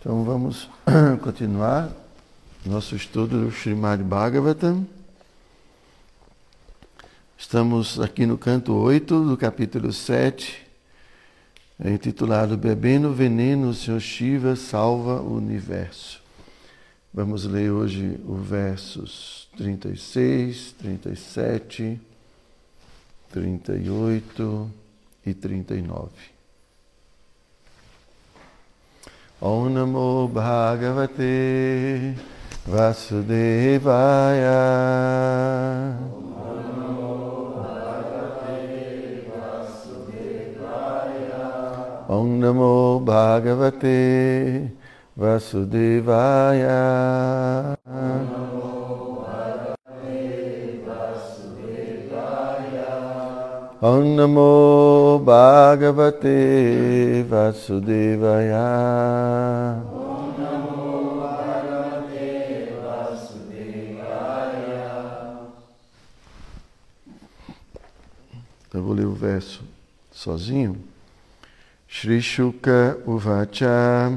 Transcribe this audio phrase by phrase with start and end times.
[0.00, 0.70] Então vamos
[1.22, 1.90] continuar
[2.64, 4.86] nosso estudo do Srimad Bhagavatam.
[7.36, 10.64] Estamos aqui no canto 8 do capítulo 7,
[11.84, 16.22] intitulado Bebendo Veneno, o Senhor Shiva salva o universo.
[17.12, 22.00] Vamos ler hoje os versos 36, 37,
[23.32, 24.70] 38
[25.26, 26.37] e 39.
[29.40, 32.12] Om Namo Bhagavate
[32.66, 34.58] Vasudevaya.
[42.08, 44.70] Om Namo Bhagavate
[45.16, 46.82] Vasudevaya.
[53.80, 54.16] Om
[55.18, 58.58] Namo Bhagavate Vasudevaya.
[68.72, 69.62] Eu vou ler o verso
[70.12, 70.76] sozinho.
[71.88, 74.16] Shri Shuka Uvacha.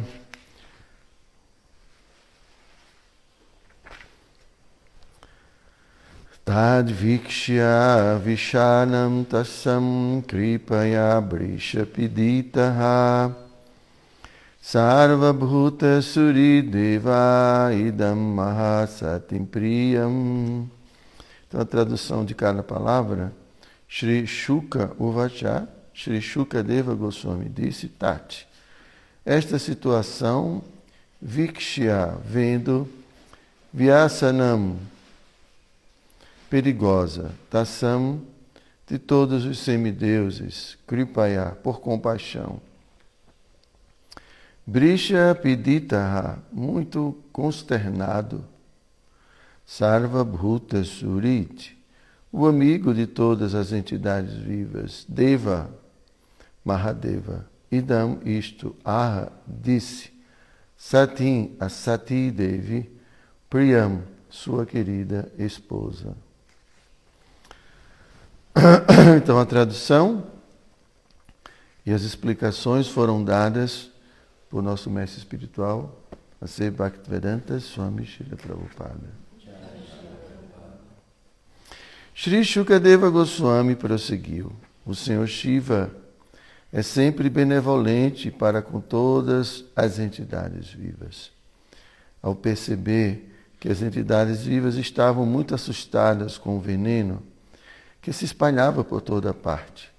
[6.52, 13.34] Tadvikshya Vishanam Tasam Kripaya Brishapiditaha
[14.62, 20.70] Sarvabhuta Surideva Idam Mahasatim Priyam.
[21.48, 23.32] Então a tradução de cada palavra,
[23.88, 28.46] Shri Shuka Uvacha, Shri Shuka Deva Goswami disse, Tati,
[29.26, 30.62] esta situação,
[31.22, 32.90] Vikshya, vendo,
[33.74, 34.76] Vyasanam,
[36.52, 38.20] perigosa, Tassam,
[38.86, 42.60] de todos os semideuses, Kripaya, por compaixão.
[44.68, 48.44] Brisha Piditaha, muito consternado,
[49.66, 51.78] Sarva Bhuta Surit,
[52.30, 55.74] o amigo de todas as entidades vivas, Deva,
[56.66, 60.12] Mahadeva, Idam, isto, Aha, disse,
[60.76, 62.92] Satin, a Sati Devi,
[63.50, 66.14] Priyam, sua querida esposa.
[69.18, 70.26] Então a tradução
[71.86, 73.90] e as explicações foram dadas
[74.50, 75.98] por nosso mestre espiritual,
[76.40, 79.22] a ser Bhaktivedanta Swami Shri Prabhupada.
[82.14, 84.52] Shri Shukadeva Goswami prosseguiu.
[84.86, 85.90] O Senhor Shiva
[86.72, 91.32] é sempre benevolente para com todas as entidades vivas.
[92.22, 97.24] Ao perceber que as entidades vivas estavam muito assustadas com o veneno,
[98.02, 99.92] que se espalhava por toda parte.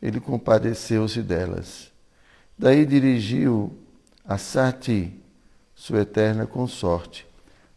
[0.00, 1.90] Ele compadeceu-se delas.
[2.58, 3.76] Daí dirigiu
[4.24, 5.12] a Sati,
[5.74, 7.26] sua eterna consorte,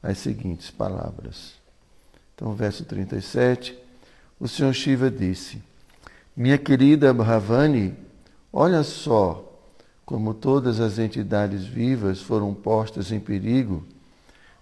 [0.02, 1.56] as seguintes palavras.
[2.34, 3.78] Então, verso 37,
[4.40, 5.62] o Senhor Shiva disse:
[6.36, 7.96] Minha querida Bhavani,
[8.54, 9.44] olha só
[10.06, 13.86] como todas as entidades vivas foram postas em perigo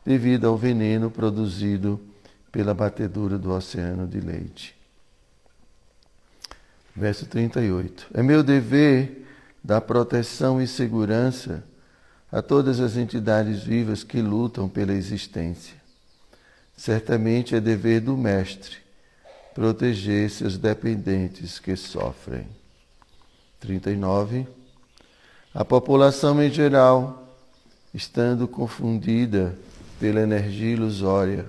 [0.04, 2.00] devido ao veneno produzido
[2.52, 4.76] pela batedura do oceano de leite.
[6.96, 8.08] Verso 38.
[8.14, 9.26] É meu dever
[9.64, 11.64] dar proteção e segurança
[12.32, 15.76] a todas as entidades vivas que lutam pela existência.
[16.78, 18.78] Certamente é dever do Mestre
[19.54, 22.46] proteger seus dependentes que sofrem.
[23.62, 24.46] 39.
[25.54, 27.40] A população em geral,
[27.94, 29.58] estando confundida
[29.98, 31.46] pela energia ilusória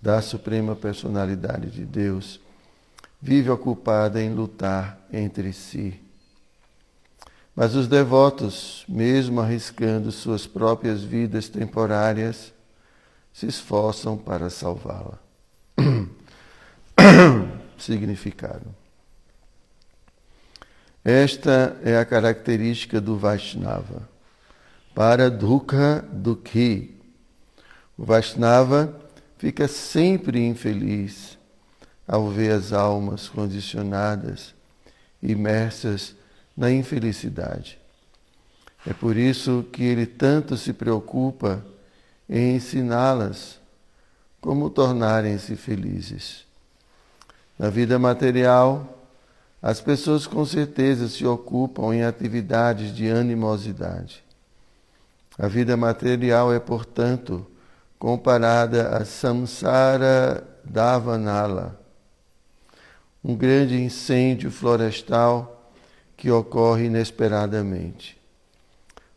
[0.00, 2.40] da Suprema Personalidade de Deus,
[3.20, 6.00] vive ocupada em lutar entre si.
[7.54, 12.54] Mas os devotos, mesmo arriscando suas próprias vidas temporárias,
[13.32, 15.18] se esforçam para salvá-la.
[17.76, 18.74] Significado.
[21.04, 24.08] Esta é a característica do Vaishnava.
[24.94, 26.98] Para Dukha Dukhi,
[27.96, 28.94] o Vaishnava
[29.38, 31.39] fica sempre infeliz
[32.10, 34.52] ao ver as almas condicionadas,
[35.22, 36.12] imersas
[36.56, 37.78] na infelicidade.
[38.84, 41.64] É por isso que ele tanto se preocupa
[42.28, 43.60] em ensiná-las
[44.40, 46.44] como tornarem-se felizes.
[47.56, 49.06] Na vida material,
[49.62, 54.24] as pessoas com certeza se ocupam em atividades de animosidade.
[55.38, 57.46] A vida material é, portanto,
[58.00, 61.79] comparada a samsara davanala,
[63.22, 65.72] um grande incêndio florestal
[66.16, 68.18] que ocorre inesperadamente.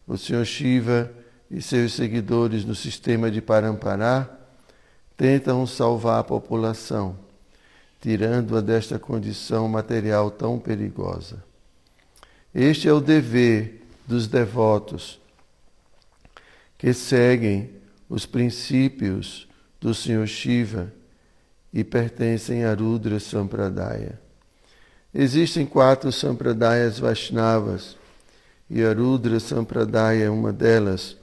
[0.07, 1.11] O Senhor Shiva
[1.50, 4.29] e seus seguidores no sistema de Parampará
[5.15, 7.17] tentam salvar a população,
[8.01, 11.44] tirando-a desta condição material tão perigosa.
[12.53, 15.19] Este é o dever dos devotos
[16.77, 17.69] que seguem
[18.09, 19.47] os princípios
[19.79, 20.91] do Senhor Shiva
[21.73, 24.19] e pertencem a Rudra Sampradaya.
[25.13, 27.97] Existem quatro Sampradayas Vaishnavas
[28.69, 31.17] e a Rudra Sampradaya é uma delas,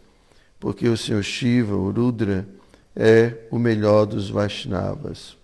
[0.58, 2.46] porque o Senhor Shiva, o Rudra,
[2.94, 5.36] é o melhor dos Vaishnavas.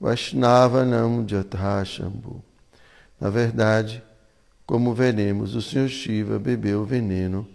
[0.00, 2.42] Vaishnava Nam Jathashambhu.
[3.20, 4.02] Na verdade,
[4.64, 7.46] como veremos, o Senhor Shiva bebeu veneno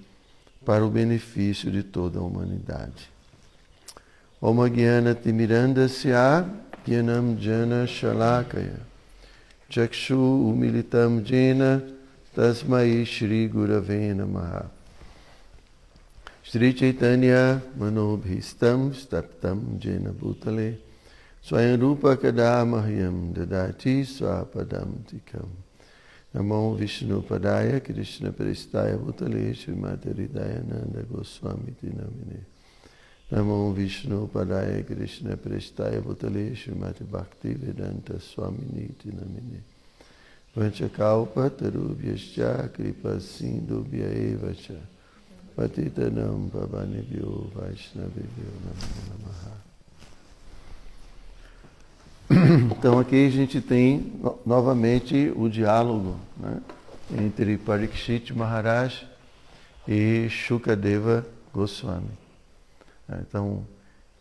[0.64, 3.15] para o benefício de toda a humanidade.
[4.42, 6.46] Om Gyana Timirandasya
[6.86, 8.80] Gyanam Jana Shalakaya
[9.72, 11.82] Chakshu Umilitam Jena
[12.36, 14.66] Tasmai Shri Gurave Namaha
[16.44, 20.80] Shri Chaitanya Manobhistam Staptam Jena Bhutale
[21.42, 25.48] Swayam Rupa Kadamahyam Dadati Swapadam Tikam
[26.36, 32.55] Namo Vishnu Padaya Krishna Prestaya Bhutale Srimati Hridayananda Goswami Tinamine
[33.32, 39.64] Namo Vishnu Padaya Krishna Prestaya Bhutale Srimati Bhakti Vedanta Swamini Tinamine
[40.56, 44.76] Vanchakalpa Tarubhyascha Kripa Sindhubhya Eva Cha
[45.56, 49.66] Patitanam Pavanibhyo Vaishnavibhyo Namo Namaha
[52.78, 54.14] Então aqui a gente tem
[54.46, 56.62] novamente o diálogo né,
[57.18, 59.04] entre Parikshit Maharaj
[59.88, 62.25] e Shukadeva Goswami.
[63.10, 63.66] É, então,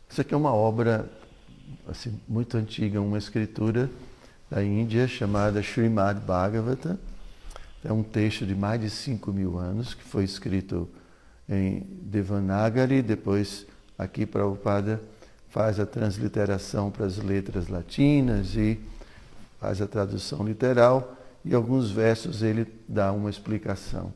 [0.09, 1.11] isso aqui é uma obra
[1.89, 3.91] assim, muito antiga, uma escritura
[4.51, 6.99] da Índia chamada Srimad Bhagavata.
[7.85, 10.89] É um texto de mais de 5 mil anos que foi escrito
[11.49, 13.67] em Devanagari, depois
[13.99, 15.01] aqui para o Pada
[15.51, 18.81] faz a transliteração para as letras latinas e
[19.61, 24.13] faz a tradução literal e alguns versos ele dá uma explicação.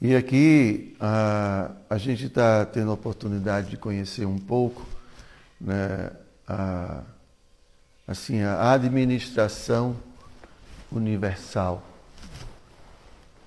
[0.00, 4.86] E aqui a, a gente está tendo a oportunidade de conhecer um pouco
[5.60, 6.10] né,
[6.46, 7.02] a,
[8.06, 9.96] assim, a administração
[10.92, 11.82] universal.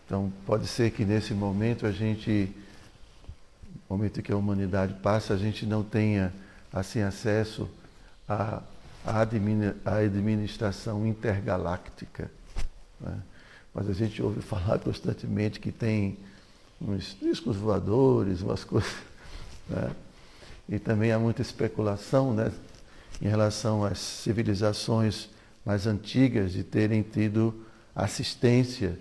[0.06, 2.52] Então pode ser que nesse momento a gente
[3.90, 6.32] momento que a humanidade passa, a gente não tenha
[6.72, 7.68] assim acesso
[8.28, 8.62] à,
[9.04, 9.22] à
[9.96, 12.30] administração intergaláctica.
[13.02, 13.18] Né?
[13.74, 16.18] Mas a gente ouve falar constantemente que tem
[16.82, 18.92] uns discos voadores, umas coisas.
[19.70, 19.92] Né?
[20.68, 22.52] E também há muita especulação né,
[23.22, 25.30] em relação às civilizações
[25.64, 27.54] mais antigas de terem tido
[27.96, 28.98] assistência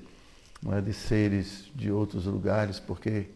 [0.71, 3.29] é, de seres de outros lugares, porque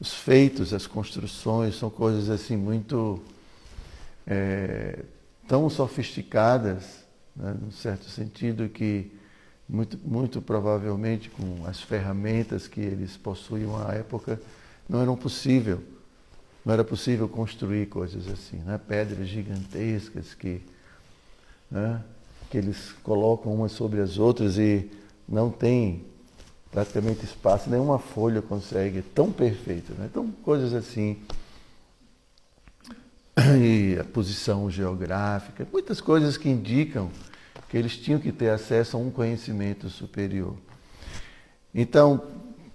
[0.00, 3.22] os feitos, as construções, são coisas assim muito
[4.26, 5.04] é,
[5.46, 7.04] tão sofisticadas,
[7.34, 9.10] né, num certo sentido, que
[9.68, 14.40] muito, muito provavelmente com as ferramentas que eles possuíam à época,
[14.88, 15.82] não eram possível,
[16.64, 18.78] não era possível construir coisas assim, né?
[18.86, 20.60] pedras gigantescas que,
[21.70, 22.02] né,
[22.50, 24.90] que eles colocam umas sobre as outras e
[25.28, 26.04] não tem
[26.70, 29.92] praticamente espaço, nenhuma folha consegue, tão perfeito.
[29.94, 30.08] Né?
[30.10, 31.18] Então, coisas assim.
[33.60, 37.10] E a posição geográfica, muitas coisas que indicam
[37.74, 40.56] que eles tinham que ter acesso a um conhecimento superior.
[41.74, 42.22] Então,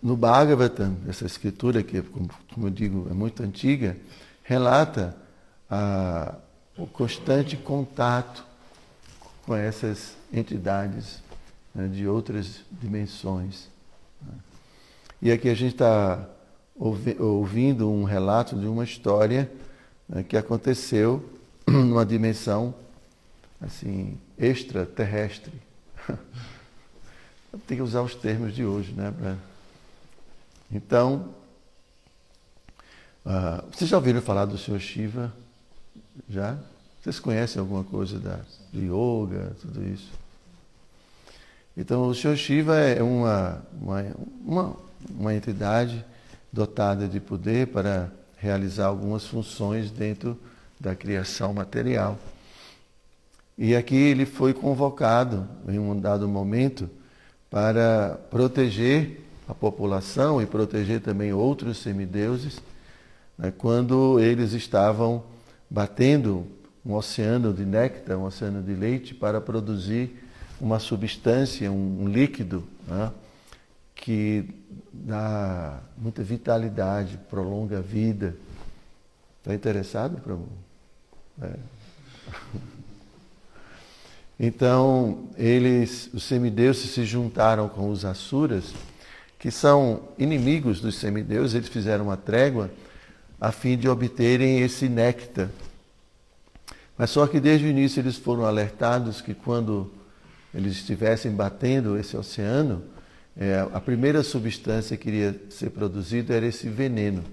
[0.04, 3.96] no Bhagavatam, essa escritura, que, como eu digo, é muito antiga,
[4.44, 5.16] relata
[5.72, 6.36] a,
[6.78, 8.46] o constante contato
[9.46, 11.24] com essas entidades
[11.74, 13.70] né, de outras dimensões.
[15.22, 16.28] E aqui a gente está
[16.76, 19.50] ouvindo um relato de uma história
[20.10, 21.24] né, que aconteceu
[21.66, 22.76] numa dimensão
[23.62, 25.54] assim extraterrestre.
[27.68, 29.38] Tem que usar os termos de hoje, né?
[30.72, 31.34] Então,
[33.26, 35.34] uh, vocês já ouviram falar do Senhor Shiva?
[36.30, 36.58] Já?
[37.02, 38.40] Vocês conhecem alguma coisa da,
[38.72, 40.12] de yoga, tudo isso?
[41.76, 44.06] Então, o Senhor Shiva é uma, uma,
[44.46, 44.76] uma,
[45.10, 46.06] uma entidade
[46.52, 50.38] dotada de poder para realizar algumas funções dentro
[50.80, 52.18] da criação material.
[53.62, 56.90] E aqui ele foi convocado em um dado momento
[57.50, 62.62] para proteger a população e proteger também outros semideuses,
[63.38, 65.26] né, quando eles estavam
[65.70, 66.48] batendo
[66.86, 70.24] um oceano de néctar, um oceano de leite, para produzir
[70.62, 73.12] uma substância, um, líquido, né,
[73.94, 74.50] que
[74.94, 78.38] dá muita vitalidade, prolonga a vida.
[79.40, 80.48] Está interessado, Prabhu?
[81.42, 81.56] É.
[84.40, 88.74] Então, eles, os semideuses se juntaram com os asuras,
[89.38, 92.72] que são inimigos dos semideuses, eles fizeram uma trégua
[93.40, 95.50] a fim de obterem esse néctar.
[96.98, 99.92] Mas só que desde o início eles foram alertados que quando
[100.54, 102.84] eles estivessem batendo esse oceano,
[103.38, 107.24] é, a primeira substância que iria ser produzida era esse veneno.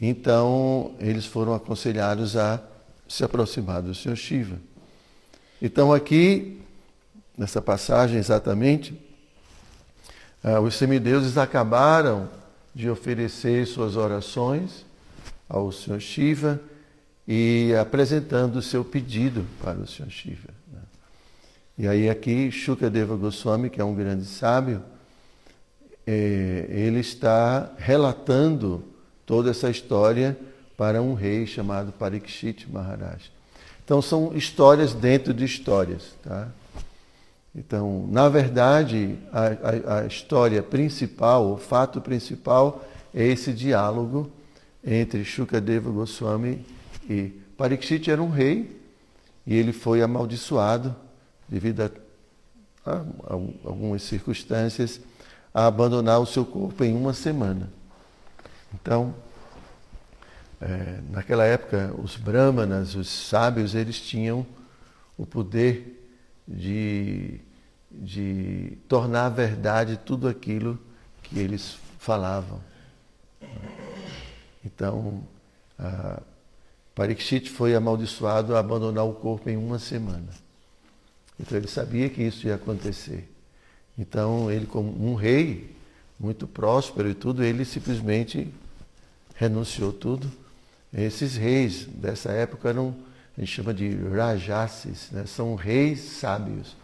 [0.00, 2.62] Então, eles foram aconselhados a
[3.06, 4.56] se aproximar do Senhor Shiva.
[5.62, 6.58] Então, aqui,
[7.36, 8.92] nessa passagem exatamente,
[10.42, 12.28] uh, os semideuses acabaram
[12.74, 14.86] de oferecer suas orações
[15.48, 16.60] ao Senhor Shiva
[17.28, 20.48] e apresentando o seu pedido para o Senhor Shiva.
[20.72, 20.80] Né?
[21.76, 24.82] E aí aqui Shukadeva Goswami, que é um grande sábio,
[26.06, 28.82] é, ele está relatando
[29.26, 30.38] toda essa história
[30.76, 33.30] para um rei chamado Parikshit Maharaj.
[33.90, 36.14] Então são histórias dentro de histórias.
[36.22, 36.46] Tá?
[37.52, 44.30] Então, na verdade, a, a, a história principal, o fato principal é esse diálogo
[44.86, 46.64] entre Shukadeva Goswami
[47.08, 48.80] e Parikshit era um rei
[49.44, 50.94] e ele foi amaldiçoado
[51.48, 51.90] devido a,
[52.86, 55.00] a, a algumas circunstâncias
[55.52, 57.68] a abandonar o seu corpo em uma semana.
[58.72, 59.12] Então,
[60.60, 64.46] é, naquela época, os brahmanas, os sábios, eles tinham
[65.16, 66.06] o poder
[66.46, 67.40] de,
[67.90, 70.78] de tornar verdade tudo aquilo
[71.22, 72.60] que eles falavam.
[74.62, 75.22] Então,
[75.78, 76.20] a
[76.94, 80.28] Parikshit foi amaldiçoado a abandonar o corpo em uma semana.
[81.38, 83.26] Então ele sabia que isso ia acontecer.
[83.98, 85.74] Então ele, como um rei
[86.18, 88.52] muito próspero e tudo, ele simplesmente
[89.34, 90.30] renunciou tudo
[90.92, 92.94] esses reis dessa época eram,
[93.36, 95.24] a gente chama de rajasis, né?
[95.26, 96.76] são reis sábios.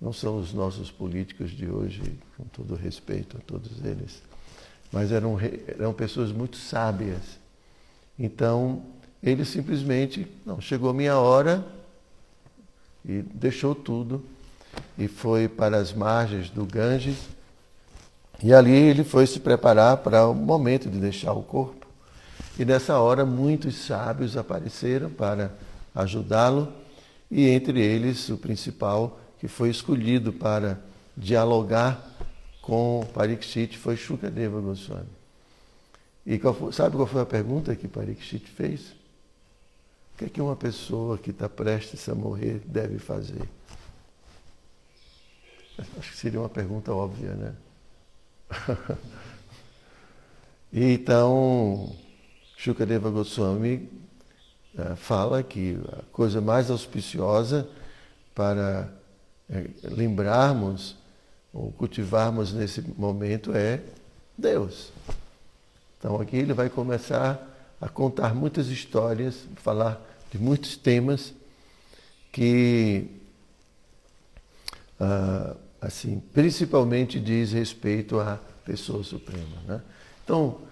[0.00, 2.02] Não são os nossos políticos de hoje,
[2.36, 4.20] com todo respeito a todos eles,
[4.90, 7.38] mas eram, eram pessoas muito sábias.
[8.18, 8.82] Então,
[9.22, 11.64] ele simplesmente, não, chegou a minha hora
[13.04, 14.24] e deixou tudo
[14.98, 17.16] e foi para as margens do Ganges.
[18.42, 21.81] E ali ele foi se preparar para o momento de deixar o corpo.
[22.58, 25.52] E nessa hora muitos sábios apareceram para
[25.94, 26.72] ajudá-lo,
[27.30, 30.78] e entre eles o principal que foi escolhido para
[31.16, 32.10] dialogar
[32.60, 35.08] com Parikshit foi Shukadeva Goswami.
[36.24, 38.90] E qual foi, sabe qual foi a pergunta que Parikshit fez?
[40.14, 43.42] O que é que uma pessoa que está prestes a morrer deve fazer?
[45.98, 47.54] Acho que seria uma pergunta óbvia, né?
[50.72, 51.96] então,
[52.62, 53.88] Shukadeva Goswami
[54.78, 57.68] uh, fala que a coisa mais auspiciosa
[58.36, 58.88] para
[59.50, 60.94] uh, lembrarmos
[61.52, 63.80] ou cultivarmos nesse momento é
[64.38, 64.92] Deus.
[65.98, 67.44] Então aqui ele vai começar
[67.80, 70.00] a contar muitas histórias, falar
[70.30, 71.34] de muitos temas
[72.30, 73.08] que
[75.00, 79.56] uh, assim principalmente diz respeito à pessoa suprema.
[79.66, 79.82] Né?
[80.22, 80.71] Então ah,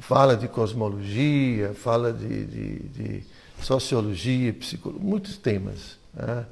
[0.00, 3.24] fala de cosmologia, fala de, de, de
[3.60, 5.98] sociologia, psicologia, muitos temas.
[6.14, 6.46] Né?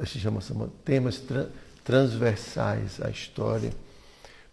[0.00, 1.46] Gente chama, temas tra
[1.84, 3.70] transversais à história,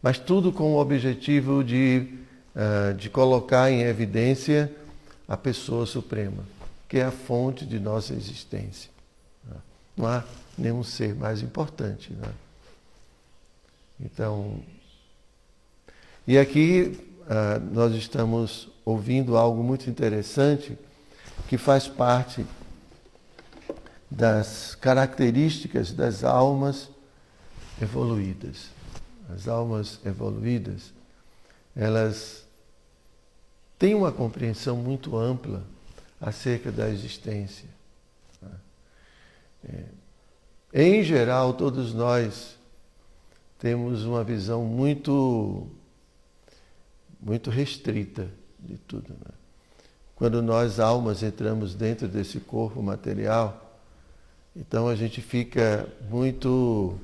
[0.03, 2.17] mas tudo com o objetivo de,
[2.53, 4.69] uh, de colocar em evidência
[5.29, 6.43] a pessoa suprema,
[6.89, 8.89] que é a fonte de nossa existência.
[9.47, 9.55] Né?
[9.95, 10.25] Não há
[10.57, 12.11] nenhum ser mais importante.
[12.11, 12.33] Né?
[14.01, 14.61] Então,
[16.27, 16.99] e aqui
[17.71, 20.77] nós estamos ouvindo algo muito interessante
[21.47, 22.45] que faz parte
[24.09, 26.89] das características das almas
[27.81, 28.69] evoluídas.
[29.33, 30.93] As almas evoluídas,
[31.75, 32.45] elas
[33.79, 35.63] têm uma compreensão muito ampla
[36.19, 37.69] acerca da existência.
[39.63, 39.83] É,
[40.73, 42.57] em geral, todos nós
[43.57, 45.67] temos uma visão muito
[47.21, 48.27] muito restrita
[48.59, 49.09] de tudo.
[49.09, 49.33] Né?
[50.15, 53.79] Quando nós, almas, entramos dentro desse corpo material,
[54.55, 56.97] então a gente fica muito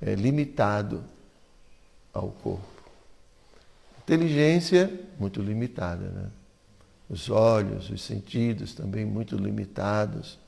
[0.00, 1.04] é, limitado
[2.12, 2.68] ao corpo.
[4.02, 6.08] Inteligência, muito limitada.
[6.08, 6.26] Né?
[7.08, 10.38] Os olhos, os sentidos também muito limitados.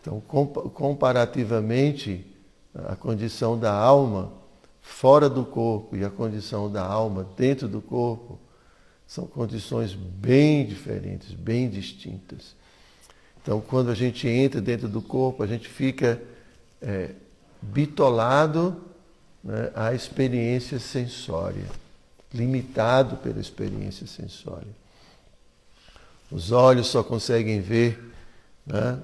[0.00, 2.24] Então, comparativamente
[2.74, 4.32] a condição da alma
[4.86, 8.38] fora do corpo e a condição da alma dentro do corpo
[9.06, 12.54] são condições bem diferentes, bem distintas.
[13.42, 16.22] Então, quando a gente entra dentro do corpo, a gente fica
[16.80, 17.10] é,
[17.60, 18.80] bitolado
[19.42, 21.66] né, à experiência sensória,
[22.32, 24.70] limitado pela experiência sensória.
[26.30, 28.00] Os olhos só conseguem ver
[28.64, 28.98] né,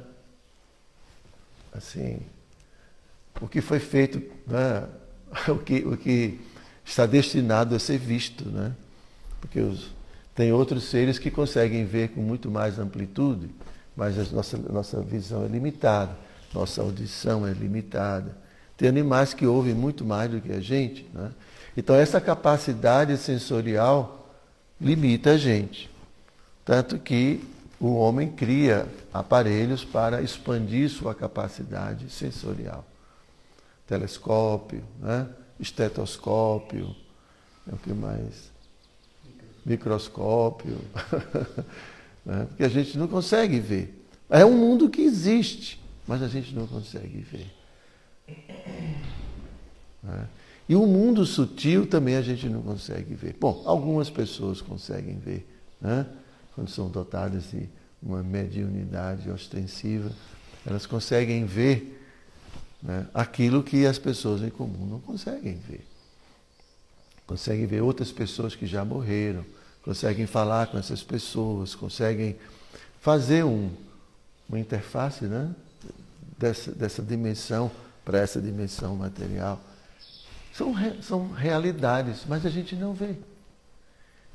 [1.73, 2.21] assim,
[3.41, 4.89] o que foi feito, né,
[5.49, 6.41] o, que, o que
[6.85, 8.49] está destinado a ser visto.
[8.49, 8.73] Né?
[9.41, 9.91] Porque os,
[10.35, 13.51] tem outros seres que conseguem ver com muito mais amplitude,
[13.97, 16.17] mas a nossa, nossa visão é limitada,
[16.55, 18.37] nossa audição é limitada.
[18.77, 21.07] Tem animais que ouvem muito mais do que a gente.
[21.13, 21.31] Né?
[21.77, 24.35] Então, essa capacidade sensorial
[24.81, 25.91] limita a gente.
[26.65, 27.43] Tanto que
[27.79, 32.85] o homem cria aparelhos para expandir sua capacidade sensorial.
[33.93, 35.29] Telescópio, né?
[35.61, 36.97] estetoscópio,
[37.71, 38.51] é o que mais?
[39.67, 40.79] Microscópio.
[42.25, 42.47] né?
[42.49, 44.03] Porque a gente não consegue ver.
[44.31, 47.53] É um mundo que existe, mas a gente não consegue ver.
[50.03, 50.27] Né?
[50.67, 53.37] E o mundo sutil também a gente não consegue ver.
[53.39, 55.47] Bom, algumas pessoas conseguem ver,
[55.79, 56.07] né?
[56.55, 57.69] quando são dotadas de
[58.03, 60.11] uma mediunidade ostensiva,
[60.65, 61.99] elas conseguem ver
[62.83, 65.87] né, aquilo que as pessoas em comum não conseguem ver.
[67.27, 69.45] Conseguem ver outras pessoas que já morreram,
[69.83, 72.37] conseguem falar com essas pessoas, conseguem
[73.01, 73.71] fazer um,
[74.49, 75.55] uma interface né,
[76.39, 77.71] dessa, dessa dimensão
[78.05, 79.61] para essa dimensão material.
[80.53, 83.17] São, são realidades, mas a gente não vê.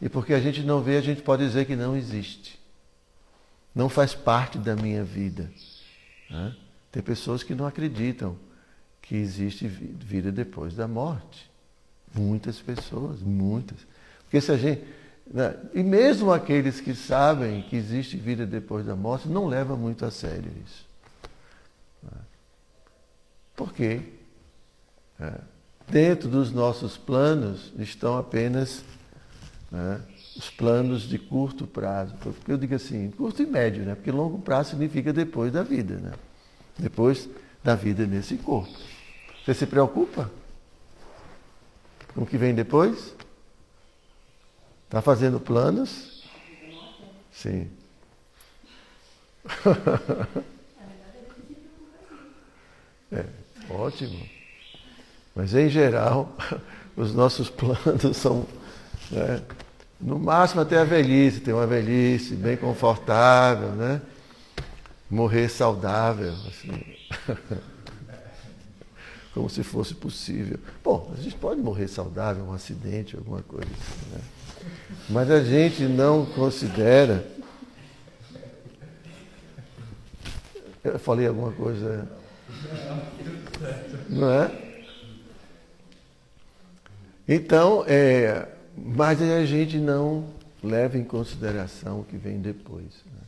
[0.02, 2.60] E porque a gente não vê, a gente pode dizer que não existe.
[3.76, 5.52] Não faz parte da minha vida.
[6.30, 6.56] Né?
[6.92, 8.38] Tem pessoas que não acreditam
[9.02, 11.50] que existe vida depois da morte.
[12.14, 13.78] Muitas pessoas, muitas.
[14.24, 14.84] Porque se a gente.
[15.26, 15.56] Né?
[15.74, 20.12] E mesmo aqueles que sabem que existe vida depois da morte, não levam muito a
[20.12, 20.86] sério isso.
[22.04, 22.18] Né?
[23.56, 24.02] Por quê?
[25.20, 25.34] É,
[25.90, 28.84] dentro dos nossos planos estão apenas
[29.72, 30.02] né,
[30.36, 32.16] os planos de curto prazo.
[32.48, 33.96] Eu digo assim, curto e médio, né?
[33.96, 36.12] Porque longo prazo significa depois da vida, né?
[36.78, 37.30] Depois
[37.64, 38.72] da vida nesse corpo.
[39.44, 40.30] Você se preocupa
[42.14, 43.16] com o que vem depois?
[44.86, 46.24] Está fazendo planos?
[47.32, 47.70] Sim.
[53.12, 53.26] é,
[53.70, 54.28] ótimo.
[55.36, 56.36] Mas em geral,
[56.96, 58.46] os nossos planos são
[59.12, 59.42] né?
[60.00, 64.02] No máximo até a velhice, ter uma velhice bem confortável, né?
[65.10, 66.84] Morrer saudável, assim.
[69.34, 70.60] Como se fosse possível.
[70.84, 74.22] Bom, a gente pode morrer saudável, um acidente, alguma coisa assim, né?
[75.10, 77.26] Mas a gente não considera.
[80.84, 82.10] Eu falei alguma coisa.
[84.10, 84.68] Não é?
[87.28, 90.30] Então, é, mas a gente não
[90.64, 93.04] leva em consideração o que vem depois.
[93.06, 93.27] Né?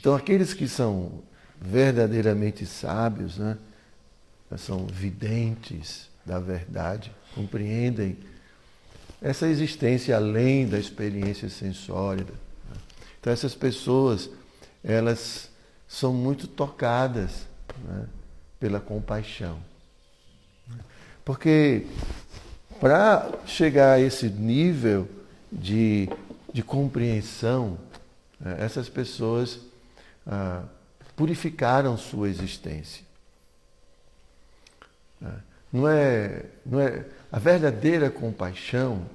[0.00, 1.22] Então, aqueles que são
[1.60, 3.58] verdadeiramente sábios, né,
[4.56, 8.16] são videntes da verdade, compreendem
[9.20, 12.24] essa existência além da experiência sensória.
[12.24, 12.76] Né?
[13.20, 14.30] Então, essas pessoas,
[14.82, 15.50] elas
[15.86, 17.46] são muito tocadas
[17.84, 18.06] né,
[18.58, 19.58] pela compaixão.
[21.26, 21.84] Porque
[22.80, 25.06] para chegar a esse nível
[25.52, 26.08] de,
[26.54, 27.76] de compreensão,
[28.40, 29.68] né, essas pessoas
[30.26, 30.64] ah,
[31.16, 33.04] purificaram sua existência.
[35.22, 35.40] Ah,
[35.72, 39.06] não é, não é, a verdadeira compaixão,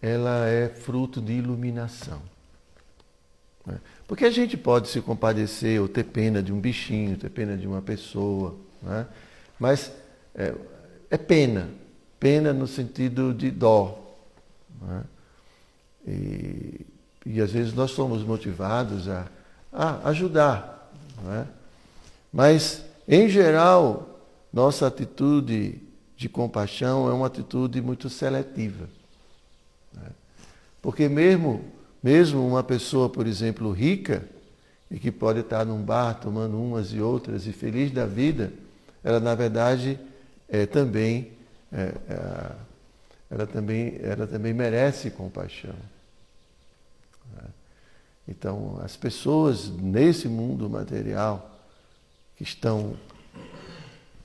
[0.00, 2.22] ela é fruto de iluminação.
[3.66, 3.78] Né?
[4.06, 7.66] Porque a gente pode se compadecer ou ter pena de um bichinho, ter pena de
[7.66, 9.06] uma pessoa, né?
[9.58, 9.90] mas
[10.34, 10.54] é,
[11.10, 11.70] é pena,
[12.24, 14.16] Pena no sentido de dó.
[14.88, 16.10] É?
[16.10, 16.86] E,
[17.26, 19.26] e, às vezes nós somos motivados a,
[19.74, 20.90] a ajudar.
[21.28, 21.44] É?
[22.32, 24.20] Mas, em geral,
[24.52, 25.80] nossa atitude
[26.16, 28.88] de compaixão é uma atitude muito seletiva.
[29.96, 30.10] É?
[30.80, 31.64] Porque mesmo,
[32.02, 34.26] mesmo uma pessoa, por exemplo, rica,
[34.90, 38.52] e que pode estar num bar tomando umas e outras e feliz da vida,
[39.02, 39.98] ela na verdade
[40.48, 41.32] é também
[41.72, 42.52] é, é,
[43.28, 45.74] ela, também, ela também merece compaixão.
[48.26, 51.60] Então, as pessoas nesse mundo material
[52.36, 52.96] que estão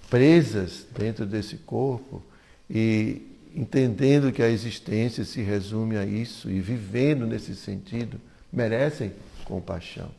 [0.09, 2.23] presas dentro desse corpo
[2.69, 3.21] e
[3.53, 8.19] entendendo que a existência se resume a isso e vivendo nesse sentido,
[8.51, 9.12] merecem
[9.45, 10.09] compaixão.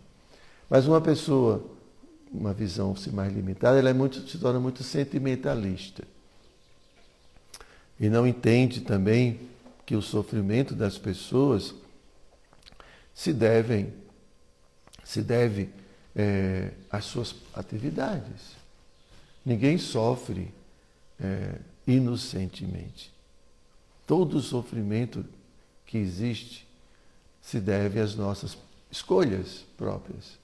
[0.68, 1.64] Mas uma pessoa,
[2.32, 6.04] uma visão mais limitada, ela é muito, se torna muito sentimentalista.
[7.98, 9.40] E não entende também
[9.84, 11.74] que o sofrimento das pessoas
[13.14, 13.92] se devem
[15.04, 15.68] se deve
[16.14, 18.54] é, às suas atividades.
[19.44, 20.54] Ninguém sofre
[21.18, 23.12] é, inocentemente.
[24.06, 25.24] Todo sofrimento
[25.84, 26.64] que existe
[27.42, 28.56] se deve às nossas
[28.90, 30.38] escolhas próprias.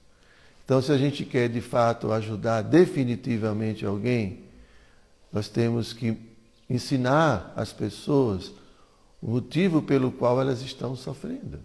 [0.64, 4.40] Então, se a gente quer de fato ajudar definitivamente alguém,
[5.32, 6.18] nós temos que
[6.68, 8.52] ensinar as pessoas
[9.22, 11.60] o motivo pelo qual elas estão sofrendo.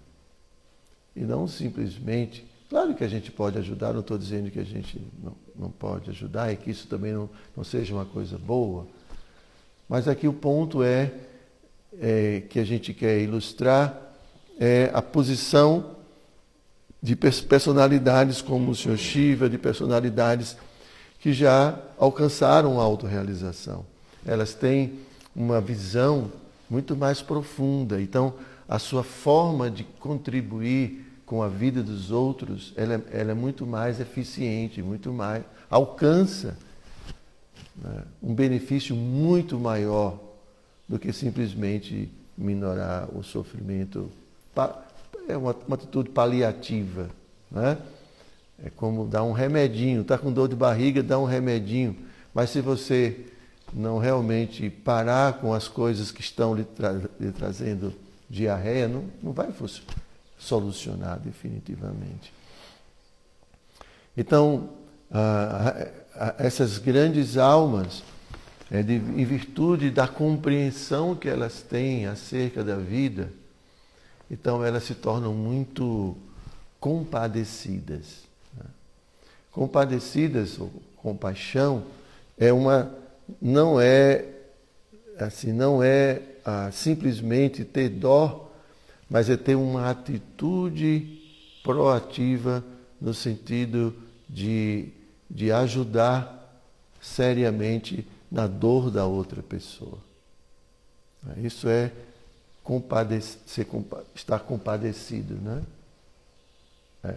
[1.16, 2.46] E não simplesmente.
[2.70, 6.10] Claro que a gente pode ajudar, não estou dizendo que a gente não, não pode
[6.10, 8.88] ajudar e que isso também não, não seja uma coisa boa.
[9.90, 11.12] Mas aqui o ponto é
[12.00, 14.00] é, que a gente quer ilustrar
[14.60, 15.98] é a posição
[17.02, 18.98] de personalidades como o Sr.
[18.98, 20.56] Shiva, de personalidades
[21.20, 23.86] que já alcançaram a autorrealização.
[24.26, 25.00] Elas têm
[25.36, 26.32] uma visão
[26.70, 28.00] muito mais profunda.
[28.00, 28.36] Então,
[28.72, 33.68] a sua forma de contribuir com a vida dos outros, ela, é, ela é muito
[33.68, 36.58] mais eficiente, muito mais alcança
[37.76, 40.18] né, um benefício muito maior
[40.88, 44.10] do que simplesmente minorar o sofrimento.
[45.28, 47.10] É uma, uma atitude paliativa.
[47.52, 47.78] Né?
[48.64, 50.00] É como dar um remedinho.
[50.00, 51.94] Está com dor de barriga, dá um remedinho.
[52.34, 53.20] Mas se você
[53.74, 57.94] não realmente parar com as coisas que estão lhe, tra lhe trazendo
[58.32, 59.54] diarreia, não, não vai
[60.40, 62.34] solucionar definitivamente.
[64.16, 64.70] Então,
[65.12, 65.88] ah,
[66.38, 68.04] essas grandes almas
[68.70, 73.32] é, de, em virtude da compreensão que elas têm acerca da vida,
[74.30, 76.16] então elas se tornam muito
[76.80, 78.24] compadecidas.
[78.58, 78.66] Né?
[79.52, 81.84] Compadecidas, ou compaixão,
[82.38, 82.90] é uma,
[83.42, 84.26] não é
[85.20, 88.52] assim, não é ah, simplesmente ter dó,
[89.10, 91.22] mas é ter uma atitude
[91.64, 92.64] proativa
[93.00, 93.94] no sentido
[94.30, 94.90] de,
[95.30, 96.62] de ajudar
[97.02, 99.98] seriamente na dor da outra pessoa.
[101.38, 101.92] Isso é
[103.46, 103.68] ser,
[104.16, 105.64] estar compadecido, né?
[107.04, 107.16] É.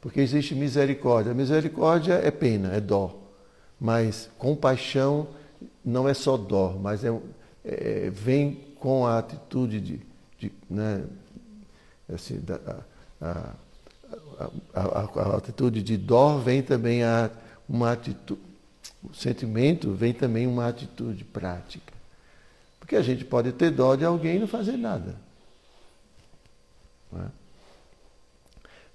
[0.00, 1.32] Porque existe misericórdia.
[1.32, 3.16] misericórdia é pena, é dó.
[3.80, 5.28] Mas compaixão
[5.84, 7.12] não é só dó, mas é,
[7.64, 10.00] é vem com a atitude de,
[10.38, 11.04] de né,
[12.12, 12.82] assim, da,
[13.20, 13.54] a,
[14.74, 17.30] a, a, a, atitude de dó vem também a,
[17.68, 18.52] uma atitude
[19.02, 21.92] o sentimento vem também uma atitude prática.
[22.78, 25.16] Porque a gente pode ter dó de alguém e não fazer nada.
[27.10, 27.26] Não é?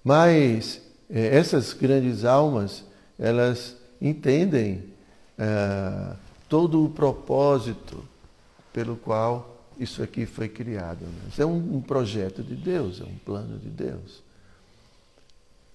[0.04, 2.86] Mas essas grandes almas,
[3.20, 4.84] elas entendem
[5.38, 6.16] é,
[6.48, 8.04] todo o propósito
[8.74, 11.02] pelo qual isso aqui foi criado.
[11.02, 11.30] Né?
[11.30, 14.24] Isso é um, um, projeto de Deus, é um plano de Deus.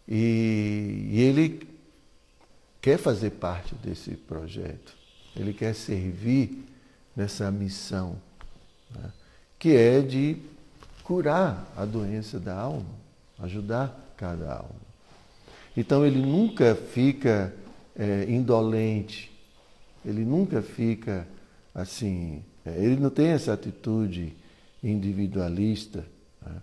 [0.09, 1.69] E, e ele
[2.81, 4.95] quer fazer parte desse projeto,
[5.37, 6.65] ele quer servir
[7.15, 8.17] nessa missão,
[8.91, 9.13] né?
[9.59, 10.37] que é de
[11.05, 12.87] curar a doença da alma,
[13.39, 14.83] ajudar cada alma.
[15.77, 17.55] Então ele nunca fica
[17.97, 19.32] é, indolente,
[20.05, 21.27] ele nunca fica
[21.75, 24.35] assim, é, ele não tem essa atitude
[24.83, 26.05] individualista,
[26.45, 26.57] né?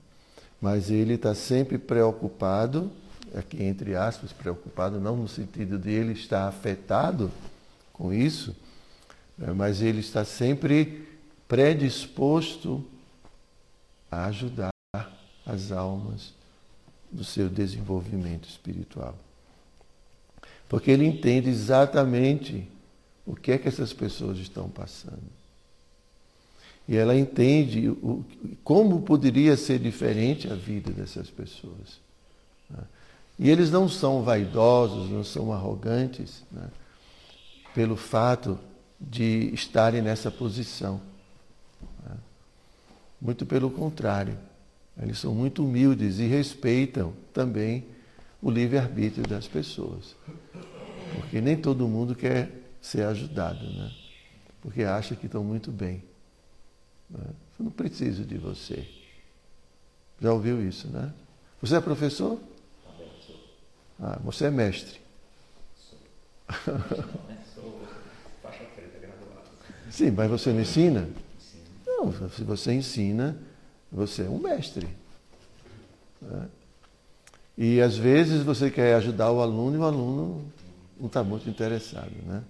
[0.61, 2.91] mas ele está sempre preocupado
[3.35, 7.31] aqui entre aspas, preocupado, não no sentido de ele estar afetado
[7.93, 8.55] com isso,
[9.37, 11.07] né, mas ele está sempre
[11.47, 12.83] predisposto
[14.09, 14.69] a ajudar
[15.45, 16.33] as almas
[17.11, 19.17] do seu desenvolvimento espiritual.
[20.67, 22.67] Porque ele entende exatamente
[23.29, 25.21] o que é que essas pessoas estão passando.
[26.87, 28.25] E ela entende o,
[28.63, 31.99] como poderia ser diferente a vida dessas pessoas.
[32.67, 32.83] Né?
[33.37, 36.71] E eles não são vaidosos, não são arrogantes, né?
[37.75, 38.57] pelo fato
[38.99, 40.99] de estarem nessa posição.
[42.03, 42.17] Né?
[43.21, 44.35] Muito pelo contrário,
[44.99, 47.85] eles são muito humildes e respeitam também
[48.41, 50.15] o livre-arbítrio das pessoas.
[51.13, 53.91] Porque nem todo mundo quer ser ajudado, né?
[54.61, 56.03] porque acha que estão muito bem.
[57.09, 57.25] Né?
[57.59, 58.87] Eu não preciso de você.
[60.21, 61.13] Já ouviu isso, né?
[61.61, 62.39] Você é professor?
[63.99, 64.99] Ah, você é mestre.
[69.91, 71.09] Sim, mas você não ensina?
[71.85, 73.37] Não, se você ensina,
[73.91, 74.87] você é um mestre.
[76.21, 76.47] Né?
[77.57, 80.45] E às vezes você quer ajudar o aluno e o aluno
[80.97, 82.11] não está muito interessado.
[82.25, 82.41] Né?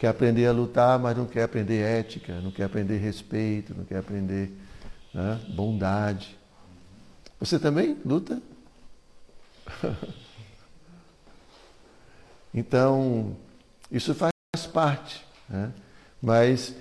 [0.00, 3.98] Quer aprender a lutar, mas não quer aprender ética, não quer aprender respeito, não quer
[3.98, 4.50] aprender
[5.12, 6.38] né, bondade.
[7.38, 8.40] Você também luta?
[12.54, 13.36] então,
[13.92, 14.32] isso faz
[14.72, 15.22] parte.
[15.46, 15.70] Né?
[16.22, 16.74] Mas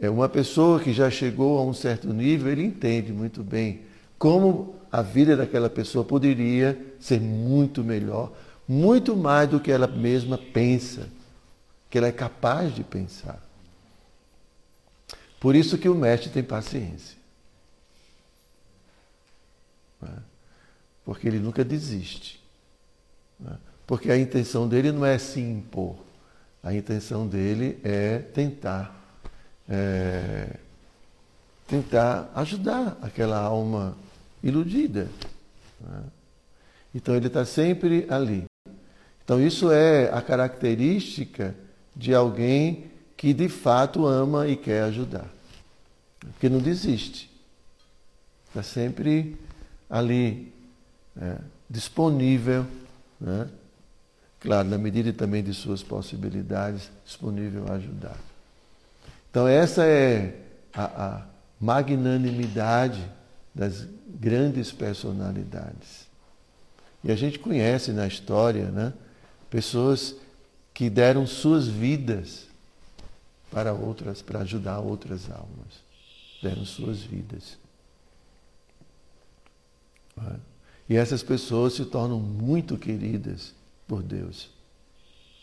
[0.00, 3.82] é uma pessoa que já chegou a um certo nível, ele entende muito bem
[4.18, 8.32] como a vida daquela pessoa poderia ser muito melhor,
[8.66, 11.08] muito mais do que ela mesma pensa,
[11.94, 13.40] que ela é capaz de pensar.
[15.38, 17.16] Por isso que o mestre tem paciência.
[20.02, 20.16] Né?
[21.04, 22.42] Porque ele nunca desiste.
[23.38, 23.56] Né?
[23.86, 25.94] Porque a intenção dele não é se impor.
[26.64, 28.92] A intenção dele é tentar,
[29.68, 30.56] é,
[31.68, 33.96] tentar ajudar aquela alma
[34.42, 35.08] iludida.
[35.80, 36.02] Né?
[36.92, 38.46] Então ele está sempre ali.
[39.24, 41.54] Então isso é a característica
[41.94, 45.26] de alguém que de fato ama e quer ajudar.
[46.20, 47.30] Porque não desiste.
[48.48, 49.36] Está sempre
[49.88, 50.52] ali,
[51.20, 51.36] é,
[51.68, 52.66] disponível,
[53.20, 53.48] né?
[54.40, 58.16] claro, na medida também de suas possibilidades, disponível a ajudar.
[59.30, 60.38] Então, essa é
[60.72, 61.26] a, a
[61.58, 63.02] magnanimidade
[63.54, 63.86] das
[64.20, 66.06] grandes personalidades.
[67.02, 68.92] E a gente conhece na história né,
[69.50, 70.14] pessoas
[70.74, 72.48] que deram suas vidas
[73.50, 75.84] para outras, para ajudar outras almas.
[76.42, 77.56] Deram suas vidas.
[80.88, 83.54] E essas pessoas se tornam muito queridas
[83.86, 84.50] por Deus.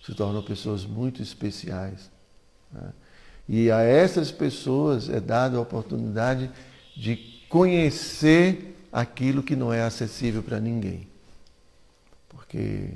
[0.06, 2.12] Se tornam pessoas muito especiais.
[2.72, 2.94] Né?
[3.48, 6.52] E a essas pessoas é dada a oportunidade
[6.96, 7.15] de
[7.50, 11.08] conhecer aquilo que não é acessível para ninguém.
[12.30, 12.91] Porque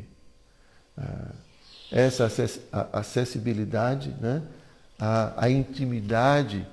[0.98, 1.32] ah,
[1.91, 2.30] essa
[2.91, 4.41] acessibilidade, né?
[5.00, 6.67] a, a intimidade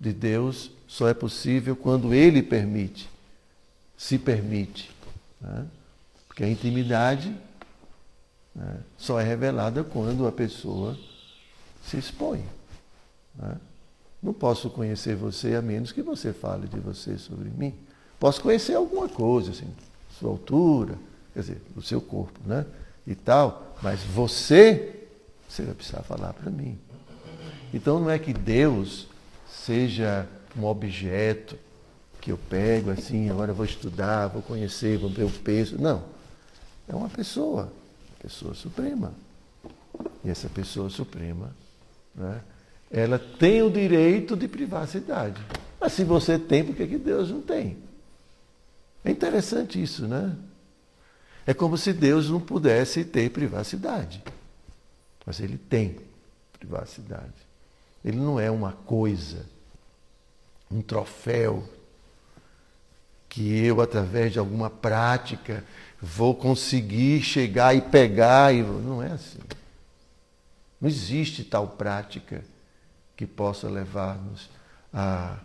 [0.00, 3.08] de Deus só é possível quando Ele permite,
[3.96, 4.90] se permite.
[5.40, 5.66] Né?
[6.26, 7.34] Porque a intimidade
[8.54, 10.98] né, só é revelada quando a pessoa
[11.84, 12.44] se expõe.
[13.34, 13.56] Né?
[14.22, 17.74] Não posso conhecer você a menos que você fale de você sobre mim.
[18.18, 19.72] Posso conhecer alguma coisa, assim,
[20.18, 20.98] sua altura,
[21.32, 22.66] quer dizer, o seu corpo, né?
[23.08, 25.06] E tal, mas você,
[25.48, 26.78] você vai precisar falar para mim.
[27.72, 29.08] Então não é que Deus
[29.50, 31.58] seja um objeto
[32.20, 35.80] que eu pego assim, agora vou estudar, vou conhecer, vou ver o peso.
[35.80, 36.04] Não.
[36.86, 37.72] É uma pessoa
[38.20, 39.12] pessoa suprema.
[40.24, 41.50] E essa pessoa suprema,
[42.14, 42.40] né,
[42.90, 45.40] ela tem o direito de privacidade.
[45.80, 47.78] Mas se você tem, por que, que Deus não tem?
[49.04, 50.36] É interessante isso, né?
[51.48, 54.22] É como se Deus não pudesse ter privacidade.
[55.24, 55.96] Mas ele tem
[56.52, 57.32] privacidade.
[58.04, 59.46] Ele não é uma coisa,
[60.70, 61.66] um troféu
[63.30, 65.64] que eu, através de alguma prática,
[66.02, 68.54] vou conseguir chegar e pegar.
[68.54, 68.62] E...
[68.62, 69.40] Não é assim.
[70.78, 72.44] Não existe tal prática
[73.16, 74.50] que possa levar-nos
[74.92, 75.38] a,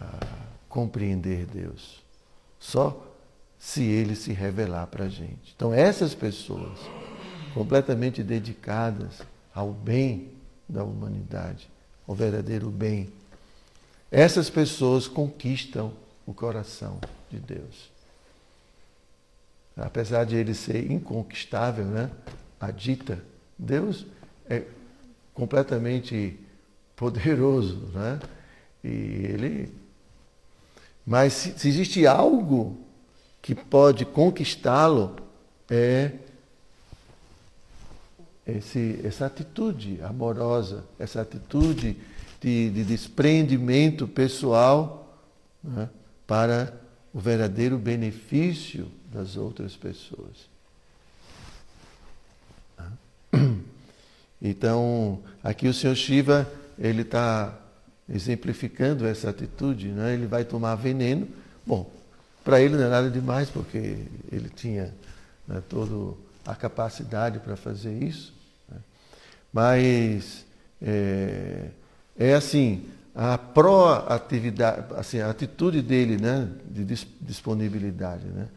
[0.00, 0.26] a,
[0.68, 2.00] compreender Deus.
[2.60, 3.10] Só
[3.64, 5.52] se Ele se revelar para a gente.
[5.54, 6.78] Então, essas pessoas,
[7.54, 9.22] completamente dedicadas
[9.54, 10.28] ao bem
[10.68, 11.68] da humanidade,
[12.06, 13.10] ao verdadeiro bem,
[14.10, 15.92] essas pessoas conquistam
[16.26, 17.00] o coração
[17.30, 17.94] de Deus
[19.76, 22.10] apesar de ele ser inconquistável, né?
[22.60, 23.22] a dita,
[23.58, 24.06] Deus
[24.48, 24.62] é
[25.32, 26.38] completamente
[26.96, 28.20] poderoso, né?
[28.82, 29.72] E ele.
[31.04, 32.78] Mas se, se existe algo
[33.44, 35.16] que pode conquistá-lo,
[35.68, 36.12] é
[38.46, 41.94] esse, essa atitude amorosa, essa atitude
[42.40, 45.20] de, de desprendimento pessoal
[45.62, 45.90] né?
[46.26, 46.72] para
[47.12, 50.48] o verdadeiro benefício das outras pessoas.
[54.46, 57.58] Então, aqui o Senhor Shiva, ele está
[58.06, 60.12] exemplificando essa atitude, né?
[60.12, 61.26] ele vai tomar veneno.
[61.66, 61.90] Bom,
[62.44, 63.96] para ele não é nada demais, porque
[64.30, 64.94] ele tinha
[65.48, 68.34] né, toda a capacidade para fazer isso.
[68.70, 68.78] Né?
[69.52, 70.44] Mas
[70.80, 71.70] é,
[72.16, 76.84] é assim, a proatividade, assim, a atitude dele né, de
[77.20, 78.26] disponibilidade.
[78.26, 78.48] Né?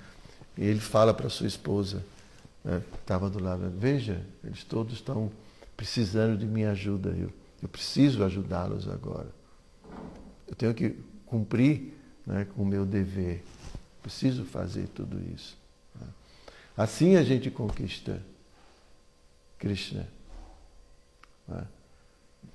[0.58, 2.04] Ele fala para sua esposa,
[3.00, 5.32] estava né, do lado, veja, eles todos estão
[5.78, 9.28] precisando de minha ajuda, eu, eu preciso ajudá-los agora.
[10.48, 10.96] Eu tenho que
[11.26, 11.94] cumprir
[12.26, 13.44] né, com o meu dever,
[14.08, 15.58] preciso fazer tudo isso.
[16.00, 16.08] Né.
[16.78, 18.22] Assim a gente conquista
[19.60, 20.08] Krishna.
[21.46, 21.68] Né.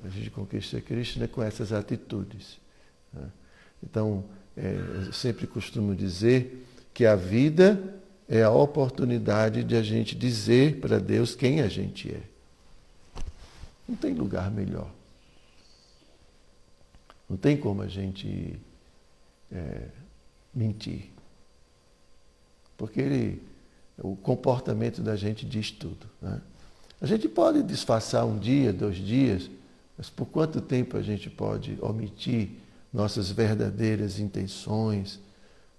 [0.03, 2.59] A gente conquista Krishna com essas atitudes.
[3.13, 3.29] Né.
[3.83, 4.25] Então,
[4.57, 4.75] é,
[5.07, 10.99] eu sempre costumo dizer que a vida é a oportunidade de a gente dizer para
[10.99, 12.23] Deus quem a gente é.
[13.87, 14.91] Não tem lugar melhor.
[17.29, 18.59] Não tem como a gente
[19.51, 19.89] é,
[20.55, 21.12] mentir.
[22.83, 23.41] Porque ele,
[23.97, 26.05] o comportamento da gente diz tudo.
[26.21, 26.41] Né?
[27.01, 29.49] A gente pode disfarçar um dia, dois dias,
[29.97, 32.59] mas por quanto tempo a gente pode omitir
[32.93, 35.21] nossas verdadeiras intenções,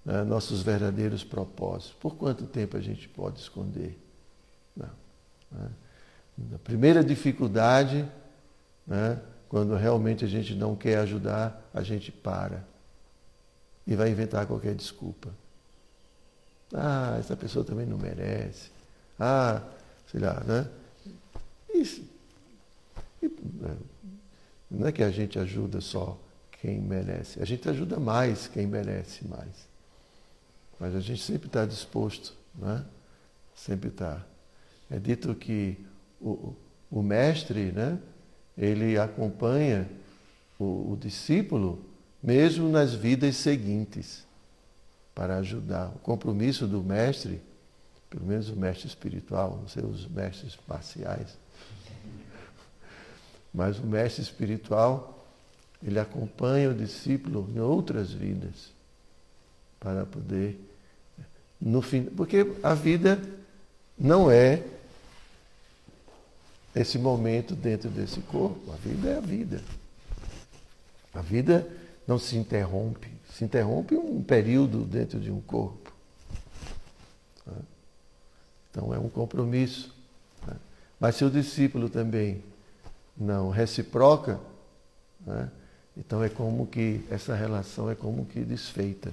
[0.06, 1.92] né, nossos verdadeiros propósitos.
[2.00, 4.00] Por quanto tempo a gente pode esconder?
[4.74, 4.90] Não.
[5.52, 5.68] Né?
[6.56, 8.10] A primeira dificuldade,
[8.88, 12.64] né, quando realmente a gente não quer ajudar, a gente para
[13.86, 15.43] e vai inventar qualquer desculpa.
[16.74, 18.72] Ah, essa pessoa também não merece.
[19.20, 19.62] Ah,
[20.12, 20.68] sei lá, né?
[21.74, 22.04] Isso.
[23.22, 23.78] Né,
[24.70, 26.20] não é que a gente ajuda só
[26.60, 29.68] quem merece, a gente ajuda mais quem merece mais.
[30.80, 32.84] Mas a gente sempre está disposto, né?
[33.56, 34.26] Sempre está.
[34.90, 35.78] É dito que
[36.20, 36.56] o,
[36.90, 38.00] o mestre, né?
[38.58, 39.90] Ele acompanha
[40.60, 41.84] o, o discípulo
[42.22, 44.26] mesmo nas vidas seguintes
[45.14, 45.92] para ajudar.
[45.96, 47.42] O compromisso do mestre,
[48.10, 51.38] pelo menos o mestre espiritual, não sei os mestres parciais,
[53.54, 55.28] mas o mestre espiritual,
[55.82, 58.72] ele acompanha o discípulo em outras vidas
[59.80, 60.60] para poder
[61.64, 63.22] no fim, porque a vida
[63.98, 64.62] não é
[66.76, 68.72] esse momento dentro desse corpo.
[68.74, 69.62] A vida é a vida.
[71.14, 71.66] A vida
[72.06, 73.13] não se interrompe.
[73.34, 75.92] Se interrompe um período dentro de um corpo.
[78.70, 79.94] Então é um compromisso.
[81.00, 82.44] Mas se o discípulo também
[83.18, 84.40] não reciproca,
[85.98, 89.12] então é como que essa relação é como que desfeita.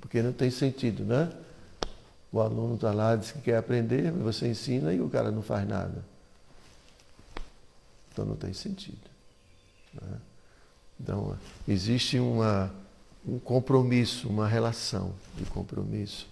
[0.00, 1.32] Porque não tem sentido, né?
[2.32, 5.66] O aluno está lá, diz que quer aprender, você ensina e o cara não faz
[5.66, 6.04] nada.
[8.12, 9.10] Então não tem sentido.
[9.94, 10.18] Né?
[11.00, 12.72] Então, existe uma,
[13.26, 16.28] um compromisso, uma relação de compromisso.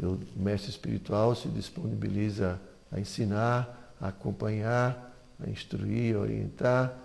[0.00, 6.96] O mestre espiritual se disponibiliza a ensinar, a acompanhar, a instruir, a orientar,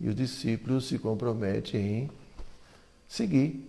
[0.00, 2.10] e o discípulo se compromete em
[3.08, 3.68] seguir.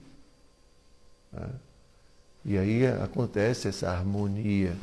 [1.31, 1.49] Né?
[2.45, 4.75] E aí acontece essa harmonia,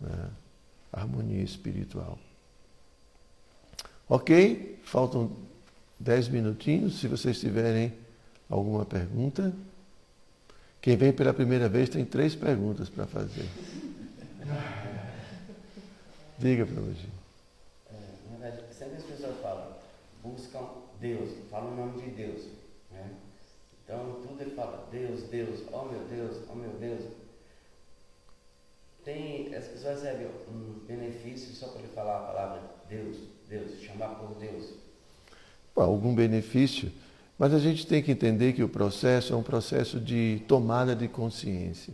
[0.00, 0.30] né?
[0.92, 2.18] harmonia espiritual.
[4.08, 4.80] Ok?
[4.84, 5.32] Faltam
[5.98, 7.00] dez minutinhos.
[7.00, 7.92] Se vocês tiverem
[8.48, 9.52] alguma pergunta.
[10.80, 13.48] Quem vem pela primeira vez tem três perguntas para fazer.
[16.38, 17.08] Diga, Prabhuji.
[17.90, 17.94] É,
[18.30, 19.72] na verdade, sempre as pessoas falam,
[20.22, 20.68] buscam
[21.00, 22.46] Deus, falam o nome de Deus.
[22.90, 23.10] Né?
[23.82, 27.04] Então, tudo ele fala, Deus, Deus, oh meu Deus, oh meu Deus.
[29.04, 33.16] Tem, as pessoas recebem um benefício só por ele falar a palavra Deus,
[33.48, 34.74] Deus, chamar por Deus.
[35.76, 36.90] algum benefício,
[37.38, 41.06] mas a gente tem que entender que o processo é um processo de tomada de
[41.06, 41.92] consciência.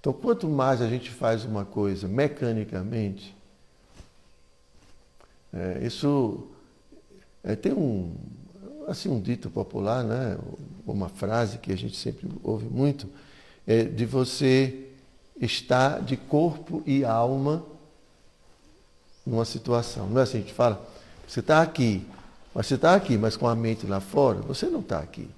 [0.00, 3.36] Então, quanto mais a gente faz uma coisa mecanicamente,
[5.52, 6.48] é, isso
[7.44, 8.14] é, tem um,
[8.88, 10.38] assim, um dito popular, né?
[10.86, 13.08] uma frase que a gente sempre ouve muito,
[13.66, 14.88] é de você
[15.40, 17.64] estar de corpo e alma
[19.24, 20.08] numa situação.
[20.08, 20.88] Não é assim que a gente fala?
[21.28, 22.06] Você está aqui,
[22.54, 25.28] mas você está aqui, mas com a mente lá fora, você não está aqui.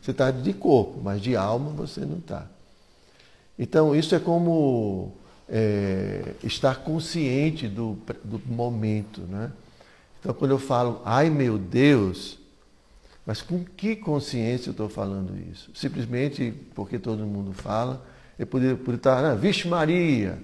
[0.00, 2.46] Você está de corpo, mas de alma você não está.
[3.58, 5.12] Então, isso é como
[5.48, 9.20] é, estar consciente do, do momento.
[9.22, 9.50] Né?
[10.18, 12.38] Então, quando eu falo, ai meu Deus,
[13.26, 15.70] mas com que consciência eu estou falando isso?
[15.74, 18.04] Simplesmente porque todo mundo fala,
[18.38, 20.38] eu poderia, poderia estar, ah, Vixe Maria,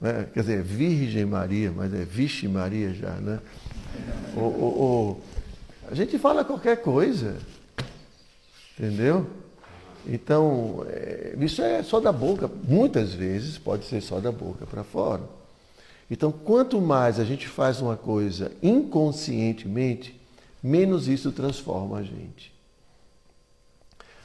[0.00, 0.26] né?
[0.32, 3.38] quer dizer, Virgem Maria, mas é Vixe Maria já, né?
[4.36, 5.24] Ou, ou, ou,
[5.90, 7.36] a gente fala qualquer coisa,
[8.78, 9.26] entendeu?
[10.06, 14.84] Então, é, isso é só da boca, muitas vezes pode ser só da boca para
[14.84, 15.22] fora.
[16.10, 20.18] Então, quanto mais a gente faz uma coisa inconscientemente,
[20.62, 22.52] menos isso transforma a gente.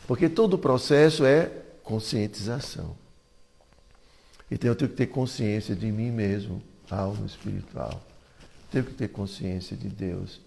[0.08, 1.52] Porque todo o processo é
[1.84, 2.96] conscientização.
[4.50, 8.02] Então eu tenho que ter consciência de mim mesmo, alma espiritual.
[8.72, 10.40] Tenho que ter consciência de Deus.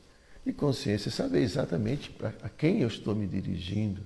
[0.46, 4.00] E consciência, saber exatamente a quem eu estou me dirigindo,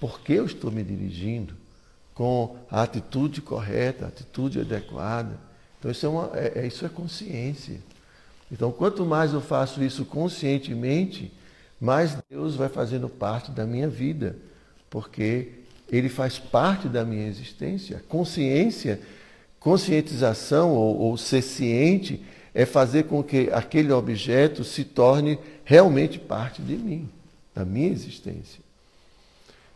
[0.00, 1.54] por que eu estou me dirigindo,
[2.14, 5.38] com a atitude correta, a atitude adequada.
[5.78, 7.78] Então isso é, uma, é, é isso é consciência.
[8.50, 11.32] Então quanto mais eu faço isso conscientemente,
[11.78, 14.36] mais Deus vai fazendo parte da minha vida,
[14.88, 15.52] porque
[15.90, 18.02] Ele faz parte da minha existência.
[18.08, 19.00] Consciência,
[19.60, 22.24] conscientização ou, ou ser ciente
[22.54, 27.08] é fazer com que aquele objeto se torne realmente parte de mim,
[27.54, 28.60] da minha existência.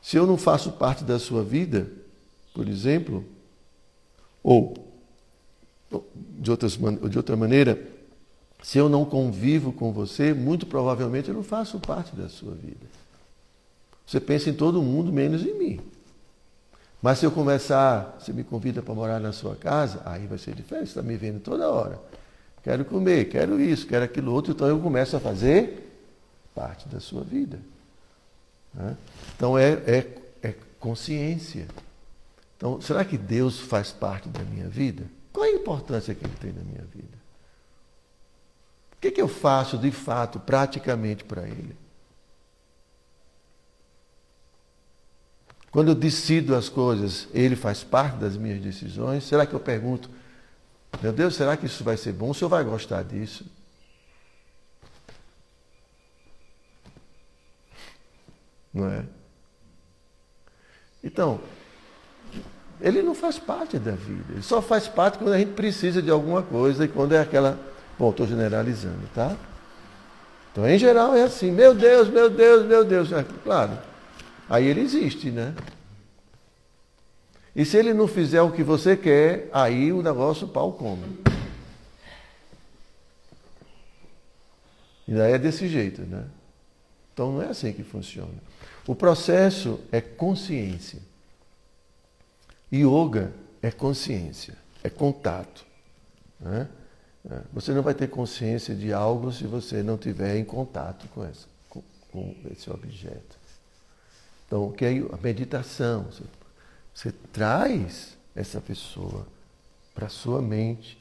[0.03, 1.91] Se eu não faço parte da sua vida,
[2.55, 3.24] por exemplo,
[4.43, 4.74] ou
[6.39, 7.81] de, outras, de outra maneira,
[8.62, 12.87] se eu não convivo com você, muito provavelmente eu não faço parte da sua vida.
[14.07, 15.81] Você pensa em todo mundo menos em mim.
[17.03, 20.55] Mas se eu começar, você me convida para morar na sua casa, aí vai ser
[20.55, 22.01] diferente, você está me vendo toda hora.
[22.67, 25.89] Quero comer, quero isso, quero aquilo outro, então eu começo a fazer
[26.53, 27.61] parte da sua vida.
[28.75, 28.97] Né?
[29.37, 31.69] Então é, é, é consciência.
[32.57, 35.05] Então, será que Deus faz parte da minha vida?
[35.33, 37.17] Qual é a importância que ele tem na minha vida?
[38.95, 41.77] O que, que eu faço de fato, praticamente, para ele?
[45.71, 49.23] Quando eu decido as coisas, ele faz parte das minhas decisões?
[49.23, 50.11] Será que eu pergunto,
[51.03, 52.30] meu Deus, será que isso vai ser bom?
[52.30, 53.44] O senhor vai gostar disso?
[58.72, 59.05] Não é?
[61.03, 61.40] Então,
[62.80, 64.32] ele não faz parte da vida.
[64.32, 67.59] Ele só faz parte quando a gente precisa de alguma coisa e quando é aquela.
[67.99, 69.36] Bom, estou generalizando, tá?
[70.53, 73.12] Então, em geral, é assim: meu Deus, meu Deus, meu Deus.
[73.12, 73.78] É, claro,
[74.49, 75.55] Aí ele existe, né?
[77.57, 81.19] E se ele não fizer o que você quer, aí o negócio o pau come.
[85.09, 86.27] E daí é desse jeito, né?
[87.15, 88.35] Então não é assim que funciona.
[88.87, 91.01] O processo é consciência.
[92.71, 93.33] Yoga
[93.63, 94.55] é consciência,
[94.85, 95.65] é contato.
[96.39, 96.69] Né?
[97.31, 101.25] É, você não vai ter consciência de algo se você não tiver em contato com,
[101.25, 101.83] essa, com,
[102.13, 103.39] com esse objeto.
[104.47, 106.05] Então, que é a meditação.
[106.05, 106.23] Você,
[106.97, 109.26] você traz essa pessoa
[109.94, 110.97] para sua mente.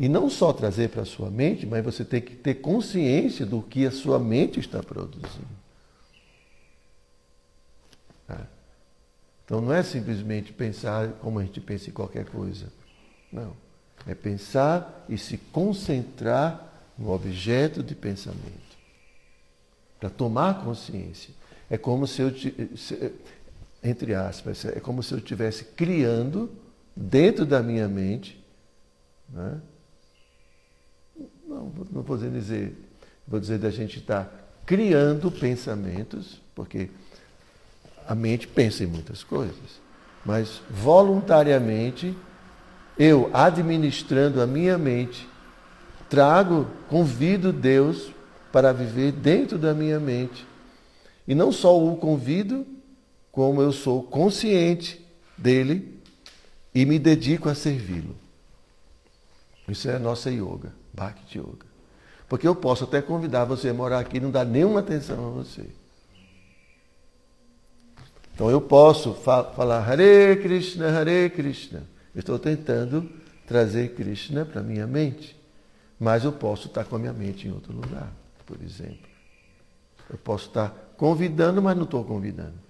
[0.00, 3.86] E não só trazer para sua mente, mas você tem que ter consciência do que
[3.86, 5.46] a sua mente está produzindo.
[8.26, 8.46] Tá?
[9.44, 12.72] Então não é simplesmente pensar como a gente pensa em qualquer coisa.
[13.30, 13.54] Não.
[14.06, 18.74] É pensar e se concentrar no objeto de pensamento.
[20.00, 21.34] Para tomar consciência.
[21.68, 22.32] É como se eu,
[23.84, 26.50] entre aspas, é como se eu estivesse criando
[26.96, 28.42] dentro da minha mente,
[29.28, 29.60] né?
[31.46, 32.74] não, não vou dizer,
[33.28, 34.30] vou dizer da gente estar tá
[34.64, 36.88] criando pensamentos, porque
[38.08, 39.82] a mente pensa em muitas coisas,
[40.24, 42.16] mas voluntariamente
[42.98, 45.28] eu administrando a minha mente,
[46.08, 48.10] trago, convido Deus
[48.50, 50.46] para viver dentro da minha mente
[51.26, 52.66] e não só o convido,
[53.34, 55.04] como eu sou consciente
[55.36, 56.00] dele
[56.72, 58.14] e me dedico a servi-lo.
[59.68, 61.66] Isso é a nossa yoga, Bhakti Yoga.
[62.28, 65.30] Porque eu posso até convidar você a morar aqui e não dar nenhuma atenção a
[65.30, 65.66] você.
[68.32, 71.82] Então eu posso fa falar Hare Krishna, Hare Krishna.
[72.14, 73.10] Eu estou tentando
[73.48, 75.36] trazer Krishna para minha mente.
[75.98, 78.12] Mas eu posso estar com a minha mente em outro lugar,
[78.46, 79.08] por exemplo.
[80.08, 82.63] Eu posso estar convidando, mas não estou convidando.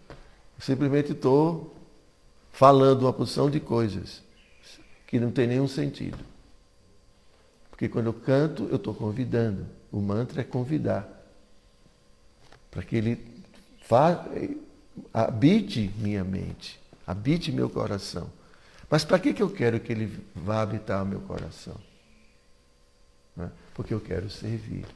[0.59, 1.75] Simplesmente estou
[2.53, 4.23] falando uma posição de coisas
[5.07, 6.19] que não tem nenhum sentido.
[7.71, 9.67] Porque quando eu canto, eu estou convidando.
[9.91, 11.09] O mantra é convidar.
[12.71, 13.43] Para que ele
[13.83, 14.27] fa...
[15.13, 18.31] habite minha mente, habite meu coração.
[18.89, 21.77] Mas para que, que eu quero que ele vá habitar meu coração?
[23.37, 23.51] Né?
[23.75, 24.87] Porque eu quero servir.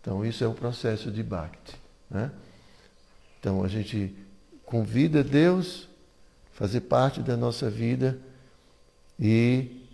[0.00, 1.76] Então, isso é um processo de Bhakti.
[2.08, 2.30] Né?
[3.38, 4.14] Então, a gente
[4.64, 5.88] convida Deus
[6.52, 8.18] a fazer parte da nossa vida
[9.18, 9.84] e,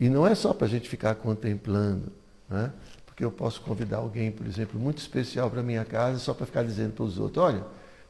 [0.00, 2.12] e não é só para a gente ficar contemplando.
[2.48, 2.72] Né?
[3.06, 6.62] Porque eu posso convidar alguém, por exemplo, muito especial para minha casa só para ficar
[6.62, 7.64] dizendo para os outros: olha,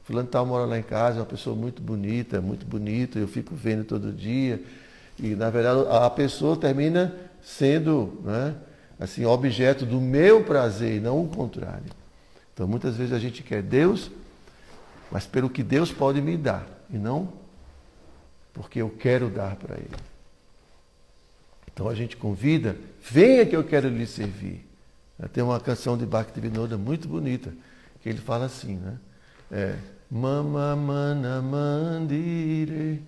[0.04, 3.54] Fulano tal mora lá em casa, é uma pessoa muito bonita, muito bonita, eu fico
[3.54, 4.62] vendo todo dia.
[5.18, 8.20] E, na verdade, a pessoa termina sendo.
[8.24, 8.54] Né,
[9.02, 11.86] assim, objeto do meu prazer e não o contrário.
[12.54, 14.10] Então muitas vezes a gente quer Deus,
[15.12, 17.40] mas pelo que Deus pode me dar, e não
[18.52, 19.96] porque eu quero dar para ele.
[21.72, 24.68] Então a gente convida, venha que eu quero lhe servir.
[25.32, 27.52] Tem uma canção de Bhaktivinoda muito bonita,
[28.02, 28.98] que ele fala assim, né?
[29.50, 29.76] É,
[30.10, 33.02] Mama mana mandire.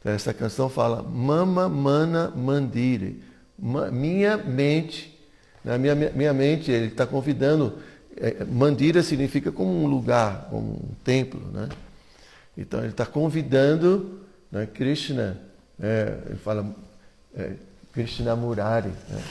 [0.00, 3.22] Então, essa canção fala Mama mana mandire.
[3.56, 5.16] Minha mente,
[5.64, 7.78] na minha, minha mente, ele está convidando.
[8.20, 11.68] É, mandira significa como um lugar, como um templo, né?
[12.56, 15.40] Então ele está convidando né, Krishna,
[15.80, 16.74] é, ele fala
[17.36, 17.52] é,
[17.92, 18.88] Krishna Murari.
[19.08, 19.22] Né?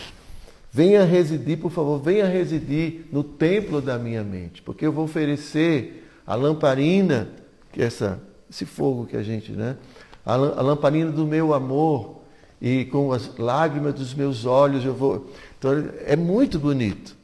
[0.71, 6.07] Venha residir, por favor, venha residir no templo da minha mente, porque eu vou oferecer
[6.25, 7.27] a lamparina,
[7.73, 9.75] que é essa, esse fogo que a gente, né?
[10.25, 12.21] A, a lamparina do meu amor
[12.61, 15.29] e com as lágrimas dos meus olhos eu vou.
[15.57, 15.71] Então
[16.05, 17.16] é muito bonito.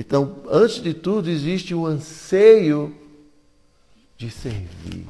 [0.00, 2.96] Então, antes de tudo, existe o anseio
[4.16, 5.06] de servir,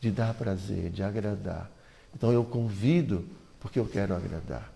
[0.00, 1.70] de dar prazer, de agradar.
[2.14, 3.22] Então eu convido
[3.60, 4.72] porque eu quero agradar.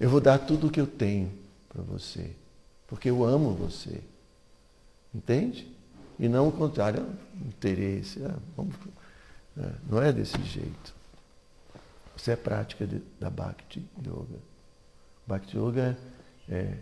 [0.00, 1.32] Eu vou dar tudo o que eu tenho
[1.68, 2.32] para você,
[2.88, 4.00] porque eu amo você.
[5.14, 5.72] Entende?
[6.18, 7.06] E não o contrário,
[7.46, 8.20] interesse.
[8.20, 8.34] É,
[9.60, 10.92] é, não é desse jeito.
[12.16, 12.84] Isso é prática
[13.20, 14.40] da Bhakti Yoga.
[15.24, 15.96] Bhakti Yoga
[16.48, 16.78] é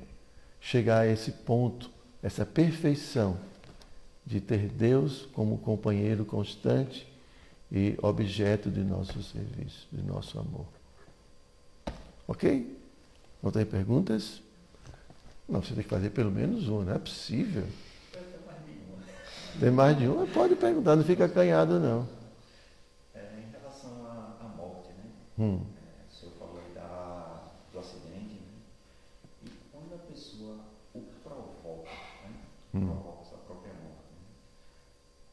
[0.63, 1.91] chegar a esse ponto,
[2.23, 3.37] essa perfeição
[4.25, 7.07] de ter Deus como companheiro constante
[7.71, 10.67] e objeto de nosso serviço, de nosso amor.
[12.27, 12.79] Ok?
[13.43, 14.41] Não tem perguntas?
[15.47, 17.67] Não, você tem que fazer pelo menos um, não é possível.
[19.61, 20.27] Tem mais de uma?
[20.27, 22.09] Pode perguntar, não fica acanhado não.
[23.15, 25.11] É, em relação à, à morte, né?
[25.39, 25.61] Hum.
[26.01, 28.49] É, o senhor falou aí da, do acidente, né?
[29.45, 30.57] E quando a pessoa
[30.95, 31.91] o provoca,
[32.25, 32.35] né?
[32.75, 32.87] Hum.
[32.87, 34.25] provoca sua própria morte, né?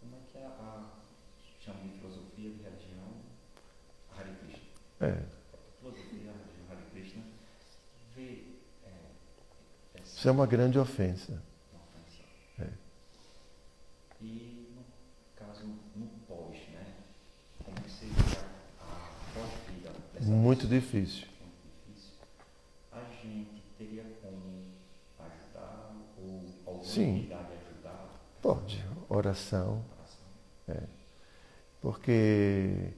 [0.01, 0.83] como é que a, a
[1.63, 3.07] chama de filosofia de religião
[4.17, 4.67] Hare Krishna?
[4.99, 5.23] É.
[5.53, 7.23] A filosofia da religião Hare Krishna
[8.13, 8.43] vê
[8.85, 8.91] é,
[10.01, 11.41] essa Isso é uma grande ofensa.
[11.73, 12.23] ofensa.
[12.59, 12.67] É.
[14.19, 14.83] E no
[15.33, 15.63] caso,
[15.95, 16.85] no pós, né?
[17.63, 18.41] Como que seria
[18.81, 20.81] a pós-vida Muito pessoa?
[20.81, 21.25] difícil.
[21.39, 21.55] Muito
[21.87, 22.11] difícil.
[22.91, 24.65] A gente teria como
[25.19, 27.19] ajudar ou alguma Sim.
[27.19, 28.09] entidade ajudar
[28.41, 28.83] Pode.
[29.07, 29.85] Oração.
[30.67, 30.89] oração?
[31.79, 32.91] Porque,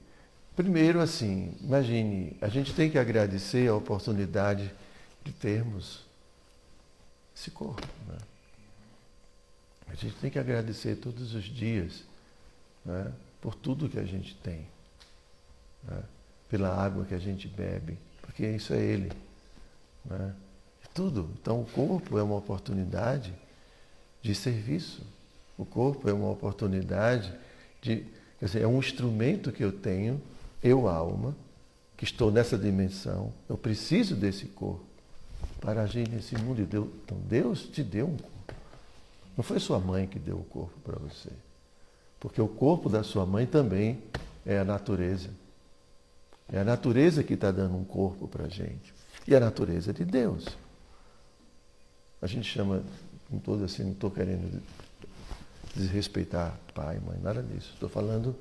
[0.56, 4.74] primeiro, assim, imagine, a gente tem que agradecer a oportunidade
[5.22, 6.10] de termos
[7.42, 7.86] esse corpo.
[8.08, 8.18] Né?
[9.88, 12.04] A gente tem que agradecer todos os dias
[12.84, 13.12] né?
[13.40, 14.66] por tudo que a gente tem.
[15.82, 16.02] né?
[16.48, 19.10] Pela água que a gente bebe, porque isso é Ele.
[20.04, 20.34] Né?
[20.94, 21.30] Tudo.
[21.40, 23.32] Então, o corpo é uma oportunidade
[24.20, 25.02] de serviço.
[25.56, 27.34] O corpo é uma oportunidade
[27.80, 28.04] de.
[28.38, 30.20] Quer dizer, é um instrumento que eu tenho,
[30.62, 31.34] eu, alma,
[31.96, 34.91] que estou nessa dimensão, eu preciso desse corpo
[35.62, 36.60] para agir nesse mundo.
[36.60, 38.54] E Deus, então, Deus te deu um corpo.
[39.36, 41.30] Não foi sua mãe que deu o corpo para você.
[42.20, 44.02] Porque o corpo da sua mãe também
[44.44, 45.30] é a natureza.
[46.52, 48.92] É a natureza que está dando um corpo para a gente.
[49.26, 50.44] E a natureza de Deus.
[52.20, 52.82] A gente chama,
[53.30, 54.60] não estou assim, não estou querendo
[55.74, 57.70] desrespeitar pai, mãe, nada disso.
[57.72, 58.36] Estou falando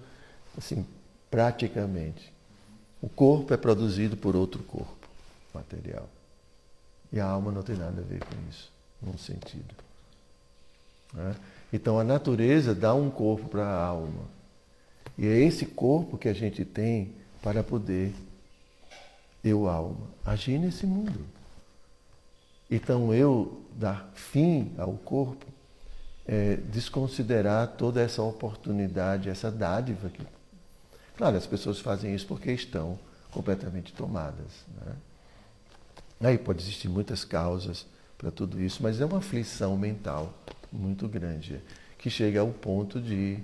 [0.58, 0.86] assim,
[1.30, 2.34] praticamente.
[3.00, 5.08] O corpo é produzido por outro corpo
[5.54, 6.10] material.
[7.12, 9.76] E a alma não tem nada a ver com isso, num sentido.
[11.14, 11.36] né?
[11.74, 14.26] Então a natureza dá um corpo para a alma.
[15.18, 18.14] E é esse corpo que a gente tem para poder,
[19.44, 21.26] eu, alma, agir nesse mundo.
[22.70, 25.46] Então eu dar fim ao corpo
[26.26, 30.26] é desconsiderar toda essa oportunidade, essa dádiva que.
[31.18, 32.98] Claro, as pessoas fazem isso porque estão
[33.32, 34.66] completamente tomadas.
[34.80, 34.94] Né?
[36.22, 37.86] Aí pode existir muitas causas
[38.18, 40.34] para tudo isso, mas é uma aflição mental
[40.72, 41.60] muito grande,
[41.98, 43.40] que chega ao ponto de,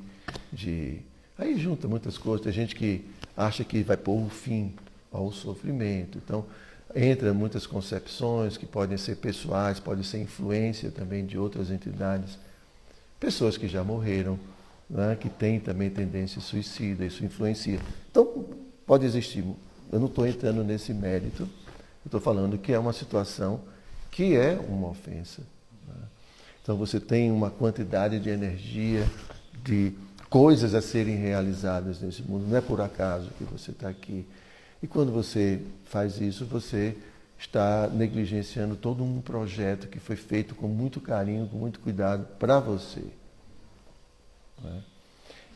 [0.54, 1.00] de.
[1.38, 2.44] Aí junta muitas coisas.
[2.44, 3.04] Tem gente que
[3.36, 4.74] acha que vai pôr um fim
[5.12, 6.20] ao sofrimento.
[6.24, 6.46] Então,
[6.96, 12.38] entra muitas concepções que podem ser pessoais, podem ser influência também de outras entidades.
[13.20, 14.40] Pessoas que já morreram,
[14.90, 17.80] né, que têm também tendência suicida, isso influencia.
[18.12, 18.46] Então,
[18.86, 19.44] pode existir.
[19.92, 21.48] Eu não estou entrando nesse mérito,
[22.08, 23.60] eu estou falando que é uma situação
[24.10, 25.42] que é uma ofensa.
[25.86, 26.06] né.
[26.64, 29.06] Então, você tem uma quantidade de energia,
[29.62, 29.92] de
[30.30, 32.48] coisas a serem realizadas nesse mundo.
[32.48, 34.26] Não é por acaso que você está aqui.
[34.82, 36.96] E quando você faz isso, você
[37.38, 42.58] está negligenciando todo um projeto que foi feito com muito carinho, com muito cuidado para
[42.62, 43.04] você.
[44.64, 44.82] né?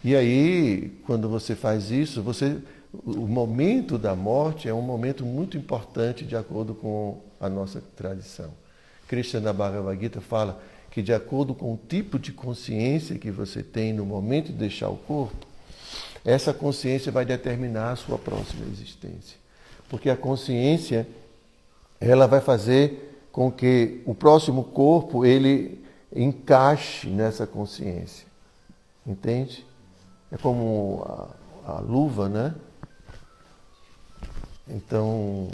[0.04, 2.62] E aí, quando você faz isso, você
[2.94, 8.50] o momento da morte é um momento muito importante de acordo com a nossa tradição.
[9.08, 13.64] Krishna na Bhagavad Gita fala que de acordo com o tipo de consciência que você
[13.64, 15.48] tem no momento de deixar o corpo,
[16.24, 19.38] essa consciência vai determinar a sua próxima existência.
[19.90, 21.08] Porque a consciência
[22.00, 25.82] ela vai fazer com que o próximo corpo ele
[26.14, 28.28] encaixe nessa consciência.
[29.08, 29.66] Entende?
[30.30, 31.04] É como
[31.66, 32.54] a, a luva, né?
[34.68, 35.50] Então,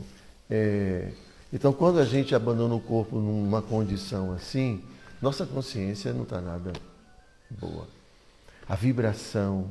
[0.49, 1.11] é,
[1.51, 4.83] então, quando a gente abandona o corpo numa condição assim,
[5.21, 6.73] nossa consciência não está nada
[7.49, 7.87] boa.
[8.67, 9.67] A vibração,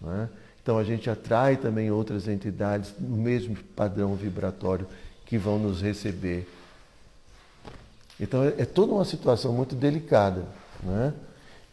[0.00, 0.28] né?
[0.62, 4.86] então a gente atrai também outras entidades no mesmo padrão vibratório
[5.24, 6.48] que vão nos receber.
[8.18, 10.44] Então é, é toda uma situação muito delicada,
[10.82, 11.14] né?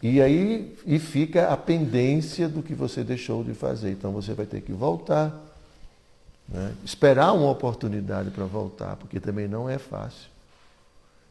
[0.01, 3.89] E aí e fica a pendência do que você deixou de fazer.
[3.91, 5.35] Então você vai ter que voltar,
[6.47, 6.73] né?
[6.83, 10.29] esperar uma oportunidade para voltar, porque também não é fácil.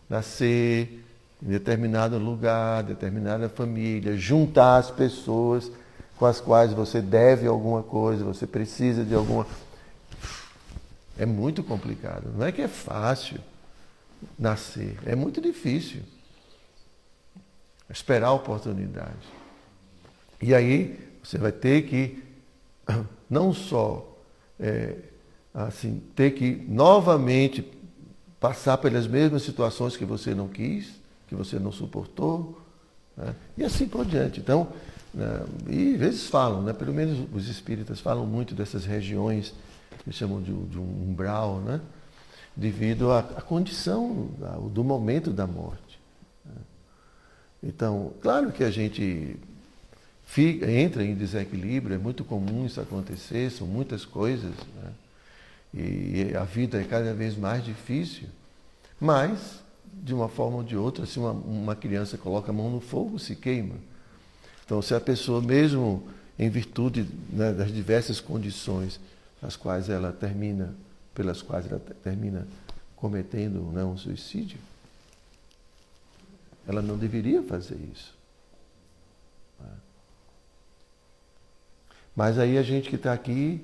[0.08, 1.04] Nascer
[1.42, 5.70] em determinado lugar, determinada família, juntar as pessoas
[6.16, 9.46] com as quais você deve alguma coisa, você precisa de alguma.
[11.18, 12.32] É muito complicado.
[12.36, 13.38] Não é que é fácil
[14.38, 16.02] nascer, é muito difícil.
[17.88, 19.28] Esperar a oportunidade.
[20.40, 22.22] E aí você vai ter que
[23.28, 24.15] não só
[24.58, 24.96] é,
[25.54, 27.64] assim ter que novamente
[28.38, 30.92] passar pelas mesmas situações que você não quis,
[31.26, 32.60] que você não suportou,
[33.16, 33.34] né?
[33.56, 34.40] e assim por diante.
[34.40, 34.68] Então,
[35.14, 35.44] né?
[35.68, 36.72] e às vezes falam, né?
[36.72, 39.54] pelo menos os espíritas falam muito dessas regiões
[40.04, 41.80] que chamam de, de um umbral, né?
[42.54, 44.28] devido à, à condição
[44.72, 45.98] do momento da morte.
[46.44, 46.54] Né?
[47.62, 49.36] Então, claro que a gente
[50.26, 54.92] fica, entra em desequilíbrio, é muito comum isso acontecer, são muitas coisas, né?
[55.72, 58.28] e a vida é cada vez mais difícil,
[59.00, 59.62] mas,
[59.92, 63.18] de uma forma ou de outra, se uma, uma criança coloca a mão no fogo,
[63.18, 63.74] se queima.
[64.64, 66.08] Então, se a pessoa, mesmo
[66.38, 69.00] em virtude né, das diversas condições
[69.42, 70.74] as quais ela termina,
[71.14, 72.48] pelas quais ela termina
[72.96, 74.58] cometendo né, um suicídio,
[76.66, 78.15] ela não deveria fazer isso.
[82.16, 83.62] Mas aí a gente que está aqui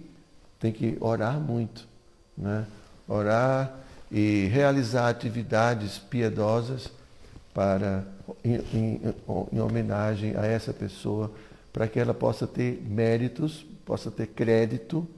[0.60, 1.88] tem que orar muito,
[2.36, 2.66] né?
[3.08, 3.78] orar
[4.10, 6.92] e realizar atividades piedosas
[7.54, 8.04] para
[8.44, 9.14] em, em,
[9.52, 11.32] em, homenagem a essa pessoa,
[11.72, 15.08] para que ela possa ter méritos, possa ter crédito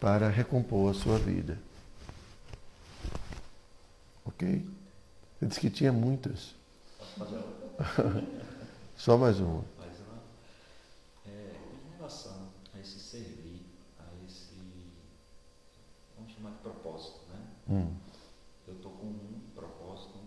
[0.00, 1.56] para recompor a sua vida.
[4.24, 4.64] Ok?
[5.38, 6.54] Você disse que tinha muitas.
[8.96, 9.64] Só mais uma.
[17.68, 17.96] Hum.
[18.66, 20.18] Eu estou com um propósito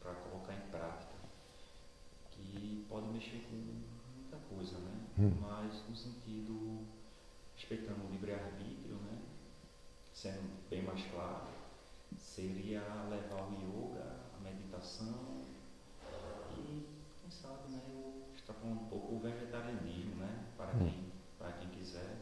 [0.00, 1.14] para colocar em prática,
[2.30, 5.00] que pode mexer com muita coisa, né?
[5.18, 5.32] Hum.
[5.40, 6.86] Mas no sentido,
[7.56, 9.18] respeitando o livre-arbítrio, né?
[10.12, 11.48] Sendo bem mais claro,
[12.16, 15.42] seria levar o yoga, a meditação
[16.56, 16.86] e,
[17.20, 17.82] quem sabe, né?
[17.92, 20.46] Eu extrapolar um pouco o vegetarianismo, né?
[20.56, 20.72] Para
[21.52, 22.16] quem quiser,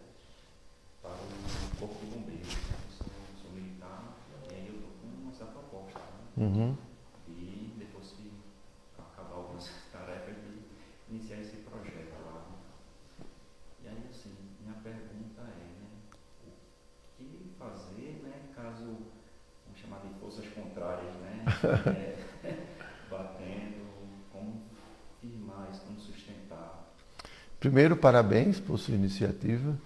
[1.03, 2.57] para o corpo de bombeiros.
[6.37, 6.77] Uhum.
[7.29, 8.31] E depois que
[8.99, 12.47] acabar algumas tarefas de iniciar esse projeto lá.
[13.85, 15.89] E aí assim, minha pergunta é, né,
[16.47, 21.45] o que fazer, né, caso, vamos chamar de forças contrárias, né?
[22.45, 22.67] é,
[23.11, 23.85] batendo,
[24.33, 24.63] como
[25.21, 26.95] firmar isso, como sustentar.
[27.61, 29.79] Primeiro, parabéns por sua iniciativa.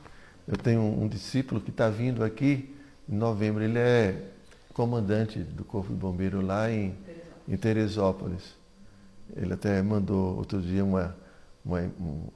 [0.46, 2.74] Eu tenho um, um discípulo que está vindo aqui
[3.08, 3.64] em novembro.
[3.64, 4.35] Ele é
[4.76, 6.94] comandante do Corpo de Bombeiro lá em,
[7.48, 8.54] em Teresópolis.
[9.34, 11.16] Ele até mandou outro dia uma,
[11.64, 12.26] uma um,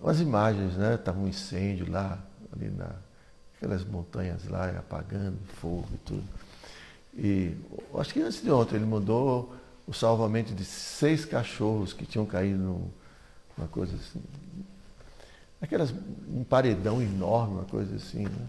[0.00, 0.94] umas imagens, né?
[0.94, 2.22] Estava um incêndio lá,
[2.52, 2.94] ali na
[3.56, 6.24] aquelas montanhas lá, apagando fogo e tudo.
[7.14, 7.56] E
[7.98, 9.52] acho que antes de ontem ele mandou
[9.88, 12.92] o salvamento de seis cachorros que tinham caído
[13.58, 14.22] numa coisa assim.
[15.60, 15.92] Aquelas,
[16.28, 18.46] um paredão enorme, uma coisa assim, né?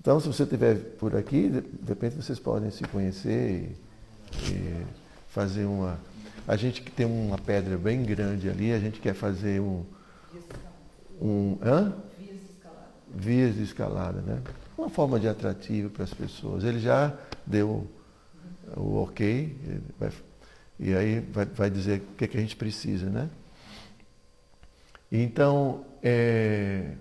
[0.00, 3.76] Então, se você estiver por aqui, de repente vocês podem se conhecer
[4.48, 4.86] e, e
[5.28, 6.00] fazer uma.
[6.48, 9.84] A gente que tem uma pedra bem grande ali, a gente quer fazer um.
[11.20, 11.94] um hã?
[12.18, 12.88] Vias de escalada.
[13.14, 14.42] Vias de escalada, né?
[14.78, 16.64] Uma forma de atrativo para as pessoas.
[16.64, 17.14] Ele já
[17.46, 17.86] deu
[18.76, 19.56] o ok,
[19.98, 20.10] vai,
[20.78, 23.28] e aí vai, vai dizer o que, é que a gente precisa, né?
[25.12, 26.92] Então, é...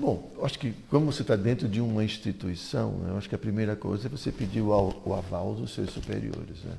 [0.00, 3.38] bom, acho que como você está dentro de uma instituição, né, eu acho que a
[3.38, 4.70] primeira coisa é você pedir o,
[5.04, 6.64] o aval dos seus superiores.
[6.64, 6.76] Né?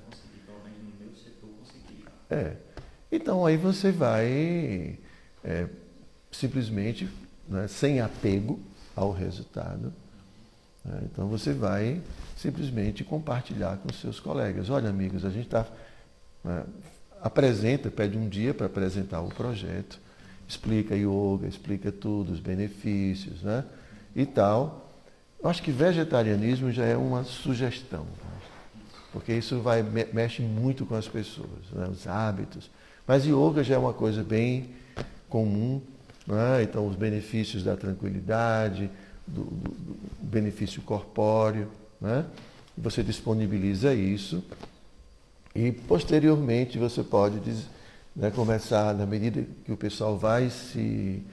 [2.29, 2.55] É.
[3.11, 4.97] Então aí você vai
[5.43, 5.67] é,
[6.31, 7.07] simplesmente,
[7.47, 8.59] né, sem apego
[8.95, 9.93] ao resultado,
[10.83, 12.01] né, então você vai
[12.35, 14.69] simplesmente compartilhar com seus colegas.
[14.69, 15.65] Olha, amigos, a gente está.
[16.43, 16.65] Né,
[17.21, 19.99] apresenta, pede um dia para apresentar o projeto,
[20.51, 23.63] explica yoga, explica tudo, os benefícios, né?
[24.13, 24.91] E tal.
[25.41, 28.31] Eu acho que vegetarianismo já é uma sugestão, né?
[29.11, 31.87] porque isso vai mexe muito com as pessoas, né?
[31.89, 32.69] os hábitos.
[33.07, 34.69] Mas yoga já é uma coisa bem
[35.29, 35.81] comum,
[36.27, 36.61] né?
[36.63, 38.89] então os benefícios da tranquilidade,
[39.25, 42.25] do, do, do benefício corpóreo, né?
[42.77, 44.43] você disponibiliza isso
[45.55, 47.39] e posteriormente você pode
[48.15, 51.23] né, começar, na medida que o pessoal vai se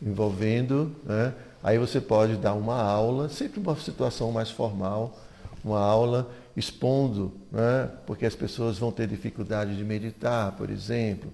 [0.00, 5.18] envolvendo, né, aí você pode dar uma aula, sempre uma situação mais formal,
[5.64, 7.90] uma aula expondo, né?
[8.06, 11.32] porque as pessoas vão ter dificuldade de meditar, por exemplo.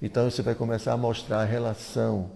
[0.00, 2.30] Então você vai começar a mostrar a relação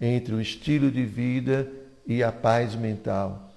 [0.00, 1.70] entre o estilo de vida
[2.06, 3.52] e a paz mental.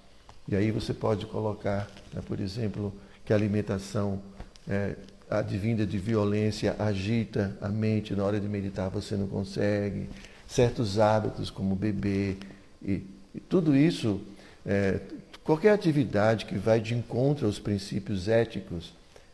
[0.47, 2.93] E aí você pode colocar, né, por exemplo,
[3.25, 4.21] que a alimentação
[4.67, 4.95] é,
[5.39, 10.09] advinda de violência agita a mente, na hora de meditar você não consegue,
[10.47, 12.37] certos hábitos como beber,
[12.81, 13.01] e,
[13.33, 14.21] e tudo isso
[14.65, 14.99] é,
[15.43, 18.93] Qualquer atividade que vai de encontro aos princípios éticos,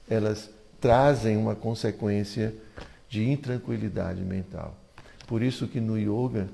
[0.09, 0.49] elas
[0.81, 2.53] trazem uma consequência
[3.07, 4.75] de intranquilidade mental.
[5.27, 6.47] Por isso que no yoga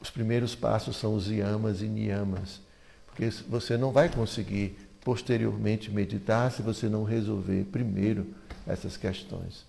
[0.00, 2.60] os primeiros passos são os yamas e niyamas,
[3.06, 8.26] porque você não vai conseguir posteriormente meditar se você não resolver primeiro
[8.66, 9.64] essas questões.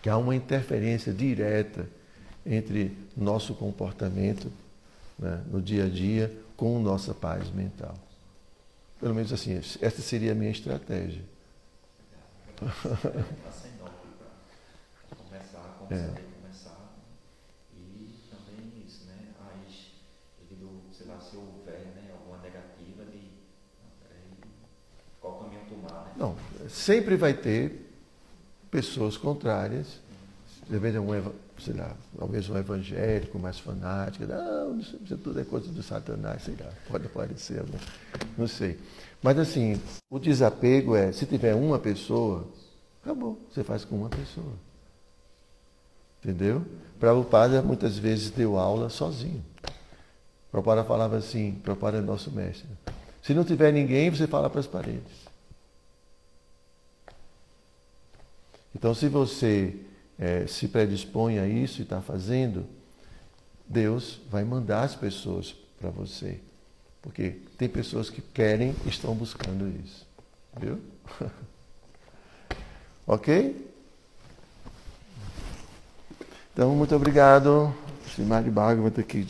[0.00, 1.88] Que há uma interferência direta
[2.44, 4.50] entre nosso comportamento
[5.18, 7.94] né, no dia a dia com nossa paz mental.
[9.00, 11.22] Pelo menos assim, essa seria a minha estratégia.
[15.78, 16.32] como é.
[26.16, 26.36] Não,
[26.68, 27.81] sempre vai ter
[28.72, 30.00] pessoas contrárias.
[30.66, 31.14] De repente, algum
[31.58, 36.56] sei lá, talvez um evangélico mais fanático, não, isso tudo é coisa do Satanás, sei
[36.58, 37.78] lá, pode aparecer, não,
[38.38, 38.80] não sei.
[39.22, 42.48] Mas assim, o desapego é, se tiver uma pessoa,
[43.02, 44.54] acabou, você faz com uma pessoa.
[46.20, 46.64] Entendeu?
[46.98, 49.44] Prabhupada muitas vezes deu aula sozinho.
[50.50, 52.68] Prabhupada falava assim, Prabhupada é nosso mestre.
[53.22, 55.21] Se não tiver ninguém, você fala para as paredes.
[58.74, 59.76] Então, se você
[60.18, 62.66] é, se predispõe a isso e está fazendo,
[63.66, 66.40] Deus vai mandar as pessoas para você.
[67.00, 70.06] Porque tem pessoas que querem e estão buscando isso.
[70.58, 70.78] Viu?
[73.06, 73.70] ok?
[76.52, 77.74] Então, muito obrigado.
[78.14, 79.26] Simari Bhagavata Ki.